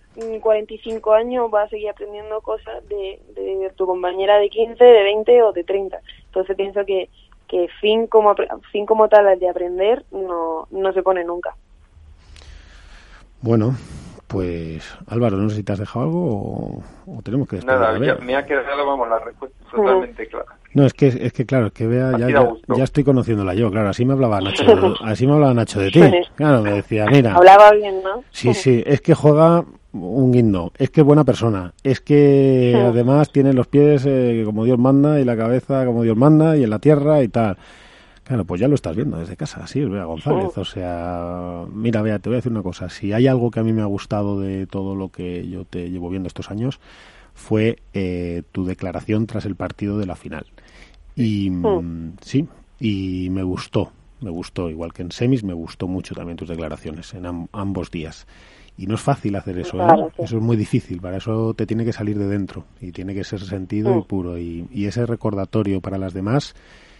45 0.41 1.13
años 1.13 1.49
vas 1.49 1.67
a 1.67 1.69
seguir 1.69 1.89
aprendiendo 1.89 2.41
cosas 2.41 2.87
de, 2.89 3.19
de 3.35 3.71
tu 3.75 3.85
compañera 3.85 4.37
de 4.37 4.49
15, 4.49 4.83
de 4.83 5.03
20 5.03 5.43
o 5.43 5.53
de 5.53 5.63
30. 5.63 5.99
Entonces 6.25 6.55
pienso 6.55 6.85
que 6.85 7.09
que 7.53 7.67
fin 7.79 8.07
como 8.07 8.33
fin 8.71 8.87
como 8.87 9.07
tal 9.07 9.39
de 9.39 9.47
aprender 9.47 10.03
no, 10.11 10.67
no 10.71 10.91
se 10.91 11.03
pone 11.03 11.23
nunca. 11.23 11.55
Bueno, 13.41 13.75
pues 14.25 14.97
Álvaro, 15.07 15.37
no 15.37 15.51
sé 15.51 15.57
si 15.57 15.63
te 15.63 15.73
has 15.73 15.77
dejado 15.77 16.05
algo 16.05 16.81
o, 17.05 17.21
tenemos 17.21 17.47
que 17.47 17.57
Nada, 17.57 17.91
me 17.99 18.35
ha 18.35 18.43
quedado, 18.43 18.87
vamos, 18.87 19.07
la 19.07 19.19
respuesta 19.19 19.55
totalmente 19.69 20.27
clara. 20.27 20.57
No, 20.73 20.87
es 20.87 20.95
que, 20.95 21.09
es 21.09 21.31
que 21.31 21.45
claro, 21.45 21.67
es 21.67 21.73
que 21.73 21.85
vea, 21.85 22.17
ya, 22.17 22.27
ya, 22.75 22.83
estoy 22.83 23.03
conociéndola 23.03 23.53
yo, 23.53 23.69
claro, 23.69 23.89
así 23.89 24.03
me 24.03 24.13
hablaba 24.13 24.41
Nacho, 24.41 24.63
así 25.03 25.27
me 25.27 25.33
hablaba 25.33 25.53
Nacho 25.53 25.79
de 25.79 25.91
ti. 25.91 26.01
Claro, 26.35 26.63
me 26.63 26.71
decía, 26.71 27.05
mira. 27.05 27.35
Hablaba 27.35 27.71
bien, 27.73 28.01
¿no? 28.01 28.23
Sí, 28.31 28.55
sí, 28.55 28.81
es 28.83 28.99
que 29.01 29.13
juega 29.13 29.63
un 29.93 30.31
guindo, 30.31 30.71
es 30.77 30.89
que 30.89 31.01
es 31.01 31.05
buena 31.05 31.23
persona, 31.23 31.73
es 31.83 32.01
que 32.01 32.75
además 32.75 33.31
tiene 33.31 33.53
los 33.53 33.67
pies 33.67 34.03
eh, 34.05 34.41
como 34.45 34.65
Dios 34.65 34.79
manda 34.79 35.19
y 35.19 35.25
la 35.25 35.37
cabeza 35.37 35.85
como 35.85 36.03
Dios 36.03 36.17
manda 36.17 36.57
y 36.57 36.63
en 36.63 36.69
la 36.69 36.79
tierra 36.79 37.23
y 37.23 37.27
tal. 37.27 37.57
Claro, 38.23 38.45
pues 38.45 38.61
ya 38.61 38.69
lo 38.69 38.75
estás 38.75 38.95
viendo 38.95 39.19
desde 39.19 39.35
casa, 39.35 39.63
así 39.63 39.81
es, 39.81 39.89
Bea 39.89 40.05
González. 40.05 40.57
O 40.57 40.63
sea, 40.63 41.65
mira, 41.73 42.01
vea, 42.01 42.19
te 42.19 42.29
voy 42.29 42.35
a 42.35 42.37
decir 42.37 42.53
una 42.53 42.63
cosa. 42.63 42.89
Si 42.89 43.11
hay 43.11 43.27
algo 43.27 43.51
que 43.51 43.59
a 43.59 43.63
mí 43.63 43.73
me 43.73 43.81
ha 43.81 43.85
gustado 43.85 44.39
de 44.39 44.65
todo 44.65 44.95
lo 44.95 45.09
que 45.09 45.47
yo 45.49 45.65
te 45.65 45.89
llevo 45.89 46.09
viendo 46.09 46.27
estos 46.27 46.49
años, 46.49 46.79
fue 47.33 47.79
eh, 47.93 48.43
tu 48.53 48.63
declaración 48.65 49.27
tras 49.27 49.45
el 49.45 49.55
partido 49.55 49.97
de 49.97 50.05
la 50.05 50.15
final. 50.15 50.45
Y 51.15 51.49
mm, 51.49 52.13
sí, 52.21 52.47
y 52.79 53.29
me 53.29 53.43
gustó, 53.43 53.91
me 54.21 54.29
gustó, 54.29 54.69
igual 54.69 54.93
que 54.93 55.01
en 55.01 55.11
semis, 55.11 55.43
me 55.43 55.53
gustó 55.53 55.87
mucho 55.87 56.15
también 56.15 56.37
tus 56.37 56.47
declaraciones 56.47 57.13
en 57.13 57.47
ambos 57.51 57.91
días. 57.91 58.25
Y 58.77 58.87
no 58.87 58.95
es 58.95 59.01
fácil 59.01 59.35
hacer 59.35 59.59
eso, 59.59 59.79
¿eh? 59.79 60.09
Eso 60.17 60.37
es 60.37 60.43
muy 60.43 60.57
difícil, 60.57 60.99
para 60.99 61.17
eso 61.17 61.53
te 61.53 61.67
tiene 61.67 61.85
que 61.85 61.93
salir 61.93 62.17
de 62.17 62.27
dentro 62.27 62.65
y 62.81 62.91
tiene 62.91 63.13
que 63.13 63.23
ser 63.23 63.39
sentido 63.41 63.93
y 63.93 63.99
mm. 63.99 64.03
puro. 64.03 64.37
Y, 64.37 64.67
y, 64.71 64.85
ese 64.85 65.05
recordatorio 65.05 65.79
para 65.79 65.99
las 65.99 66.13
demás, 66.13 66.55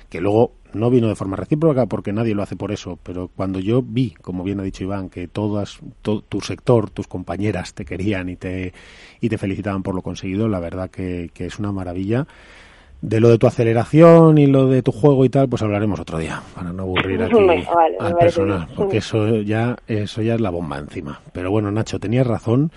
que 0.09 0.21
luego 0.21 0.51
no 0.73 0.91
vino 0.91 1.07
de 1.07 1.15
forma 1.15 1.35
recíproca 1.35 1.87
porque 1.87 2.13
nadie 2.13 2.35
lo 2.35 2.43
hace 2.43 2.55
por 2.55 2.71
eso, 2.71 2.99
pero 3.01 3.29
cuando 3.35 3.59
yo 3.59 3.81
vi, 3.81 4.11
como 4.11 4.43
bien 4.43 4.59
ha 4.59 4.63
dicho 4.63 4.83
Iván, 4.83 5.09
que 5.09 5.27
todas, 5.27 5.79
tu 6.03 6.41
sector, 6.41 6.91
tus 6.91 7.07
compañeras 7.07 7.73
te 7.73 7.85
querían 7.85 8.29
y 8.29 8.35
te, 8.35 8.73
y 9.19 9.29
te 9.29 9.39
felicitaban 9.39 9.81
por 9.81 9.95
lo 9.95 10.03
conseguido, 10.03 10.47
la 10.47 10.59
verdad 10.59 10.91
que, 10.91 11.31
que 11.33 11.45
es 11.45 11.57
una 11.57 11.71
maravilla. 11.71 12.27
De 13.05 13.19
lo 13.19 13.27
de 13.27 13.37
tu 13.37 13.47
aceleración 13.47 14.37
y 14.37 14.47
lo 14.47 14.67
de 14.67 14.81
tu 14.81 14.93
juego 14.93 15.25
y 15.25 15.29
tal, 15.29 15.49
pues 15.49 15.61
hablaremos 15.61 15.99
otro 15.99 16.19
día, 16.19 16.41
para 16.55 16.71
no 16.71 16.83
aburrir 16.83 17.21
aquí 17.23 17.35
al 17.99 18.15
personal, 18.15 18.65
porque 18.73 18.99
eso 18.99 19.41
ya, 19.41 19.75
eso 19.87 20.21
ya 20.21 20.35
es 20.35 20.41
la 20.41 20.49
bomba 20.49 20.77
encima. 20.77 21.19
Pero 21.33 21.51
bueno, 21.51 21.69
Nacho, 21.69 21.99
tenías 21.99 22.25
razón. 22.25 22.71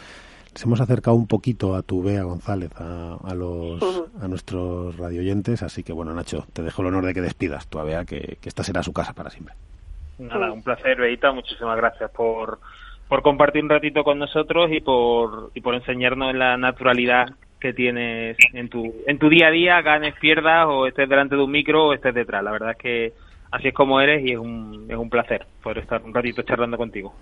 Les 0.53 0.65
hemos 0.65 0.81
acercado 0.81 1.17
un 1.17 1.29
poquito 1.29 1.77
a 1.77 1.83
tu 1.83 2.03
Bea 2.03 2.25
González, 2.25 2.73
a, 2.75 3.35
los, 3.37 3.81
a 4.21 4.27
nuestros 4.27 4.97
radioyentes, 4.97 5.63
así 5.63 5.85
que 5.85 5.93
bueno, 5.93 6.13
Nacho, 6.13 6.45
te 6.53 6.63
dejo 6.63 6.83
el 6.83 6.89
honor 6.89 7.07
de 7.07 7.15
que 7.15 7.21
despidas 7.21 7.69
tu 7.69 7.79
Bea, 7.79 8.05
que, 8.05 8.39
que 8.41 8.49
esta 8.49 8.65
será 8.65 8.83
su 8.83 8.93
casa 8.93 9.13
para 9.13 9.31
siempre. 9.31 9.55
Nada, 10.19 10.51
un 10.51 10.63
placer, 10.63 10.99
Beita, 10.99 11.31
muchísimas 11.31 11.77
gracias 11.77 12.11
por, 12.11 12.59
por 13.09 13.23
compartir 13.23 13.63
un 13.63 13.71
ratito 13.71 14.03
con 14.03 14.19
nosotros 14.19 14.71
y 14.73 14.81
por, 14.81 15.53
y 15.55 15.61
por 15.61 15.77
enseñarnos 15.77 16.35
la 16.35 16.57
naturalidad 16.57 17.29
que 17.61 17.73
tienes 17.73 18.37
en 18.53 18.69
tu, 18.69 18.95
en 19.07 19.19
tu 19.19 19.29
día 19.29 19.49
a 19.49 19.51
día, 19.51 19.81
ganes, 19.83 20.15
pierdas 20.21 20.67
o 20.69 20.87
estés 20.87 21.09
delante 21.09 21.37
de 21.37 21.43
un 21.43 21.51
micro 21.51 21.87
o 21.87 21.93
estés 21.93 22.15
detrás. 22.15 22.43
La 22.43 22.53
verdad 22.53 22.71
es 22.73 22.77
que 22.77 23.13
así 23.51 23.69
es 23.69 23.75
como 23.75 24.01
eres 24.01 24.25
y 24.25 24.33
es 24.33 24.39
un, 24.39 24.87
es 24.89 24.97
un 24.97 25.11
placer 25.11 25.47
poder 25.63 25.79
estar 25.79 26.03
un 26.03 26.15
ratito 26.15 26.43
charlando 26.43 26.77
contigo. 26.77 27.15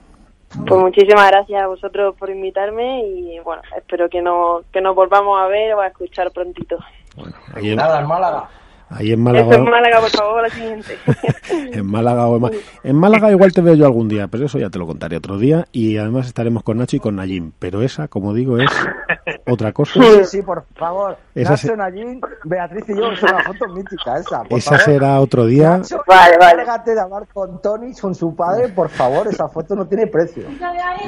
Pues 0.66 0.80
muchísimas 0.80 1.30
gracias 1.30 1.62
a 1.62 1.66
vosotros 1.66 2.14
por 2.16 2.30
invitarme 2.30 3.04
y 3.06 3.40
bueno, 3.40 3.62
espero 3.76 4.08
que, 4.08 4.22
no, 4.22 4.62
que 4.72 4.80
nos 4.80 4.94
volvamos 4.94 5.40
a 5.40 5.46
ver 5.46 5.74
o 5.74 5.80
a 5.80 5.88
escuchar 5.88 6.30
prontito. 6.30 6.78
Bueno, 7.16 7.34
Nada, 7.76 8.00
en 8.00 8.06
Málaga. 8.06 8.48
Ahí 8.90 9.12
en 9.12 9.20
Málaga. 9.20 9.56
en 9.56 9.64
Málaga, 9.64 10.00
por 10.00 10.10
favor, 10.10 10.42
la 10.42 10.50
siguiente. 10.50 10.98
en 11.72 11.86
Málaga 11.86 12.26
o 12.26 12.48
en, 12.48 12.60
en, 12.82 12.96
Málaga 12.96 13.30
igual 13.30 13.52
te 13.52 13.60
veo 13.60 13.74
yo 13.74 13.86
algún 13.86 14.08
día, 14.08 14.28
pero 14.28 14.46
eso 14.46 14.58
ya 14.58 14.70
te 14.70 14.78
lo 14.78 14.86
contaré 14.86 15.16
otro 15.16 15.38
día. 15.38 15.66
Y 15.72 15.96
además 15.96 16.26
estaremos 16.26 16.62
con 16.62 16.78
Nacho 16.78 16.96
y 16.96 17.00
con 17.00 17.16
Nayim. 17.16 17.52
Pero 17.58 17.82
esa, 17.82 18.08
como 18.08 18.34
digo, 18.34 18.58
es 18.58 18.70
otra 19.46 19.72
cosa. 19.72 19.94
Sí, 19.94 20.24
sí, 20.24 20.42
por 20.42 20.64
favor. 20.74 21.16
Esa 21.34 21.52
Nacho, 21.52 21.68
se... 21.68 21.76
Nayim, 21.76 22.20
Beatriz 22.44 22.84
y 22.88 22.96
yo, 22.96 23.10
es 23.10 23.22
una 23.22 23.42
foto 23.44 23.68
mítica 23.68 24.18
esa. 24.18 24.42
esa 24.50 24.78
será 24.78 25.20
otro 25.20 25.46
día. 25.46 25.78
Nacho, 25.78 26.02
vale, 26.06 26.36
vale. 26.38 26.64
de 26.64 27.00
hablar 27.00 27.26
con 27.32 27.60
Tony, 27.62 27.94
con 27.94 28.14
su 28.14 28.34
padre, 28.36 28.68
por 28.68 28.88
favor, 28.90 29.26
esa 29.28 29.48
foto 29.48 29.74
no 29.74 29.86
tiene 29.86 30.06
precio. 30.06 30.44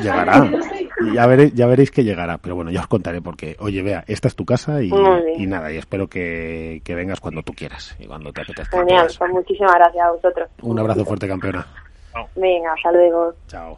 Llegará. 0.03 0.51
Ya 1.15 1.27
veréis, 1.27 1.55
ya 1.55 1.67
veréis 1.67 1.91
que 1.91 2.05
llegará. 2.05 2.39
Pero 2.39 2.57
bueno, 2.57 2.71
ya 2.71 2.81
os 2.81 2.87
contaré 2.87 3.21
porque, 3.21 3.57
oye, 3.61 3.83
vea, 3.83 4.05
esta 4.07 4.29
es 4.29 4.35
tu 4.35 4.45
casa 4.45 4.83
y, 4.83 4.91
y 5.37 5.47
nada, 5.47 5.71
y 5.73 5.77
espero 5.77 6.09
que, 6.09 6.81
que 6.85 6.95
vengas 6.95 7.21
cuando 7.21 7.43
tú 7.43 7.53
quieras 7.67 7.97
y 7.99 8.07
cuando 8.07 8.33
te 8.33 8.43
apetezca. 8.43 8.79
Genial, 8.79 9.09
pues 9.19 9.31
muchísimas 9.33 9.75
gracias 9.75 10.07
a 10.07 10.11
vosotros. 10.13 10.49
Un 10.63 10.79
abrazo 10.79 11.05
fuerte, 11.05 11.27
campeona. 11.29 11.67
Venga, 12.35 12.73
hasta 12.73 12.93
luego. 12.93 13.35
Chao. 13.49 13.75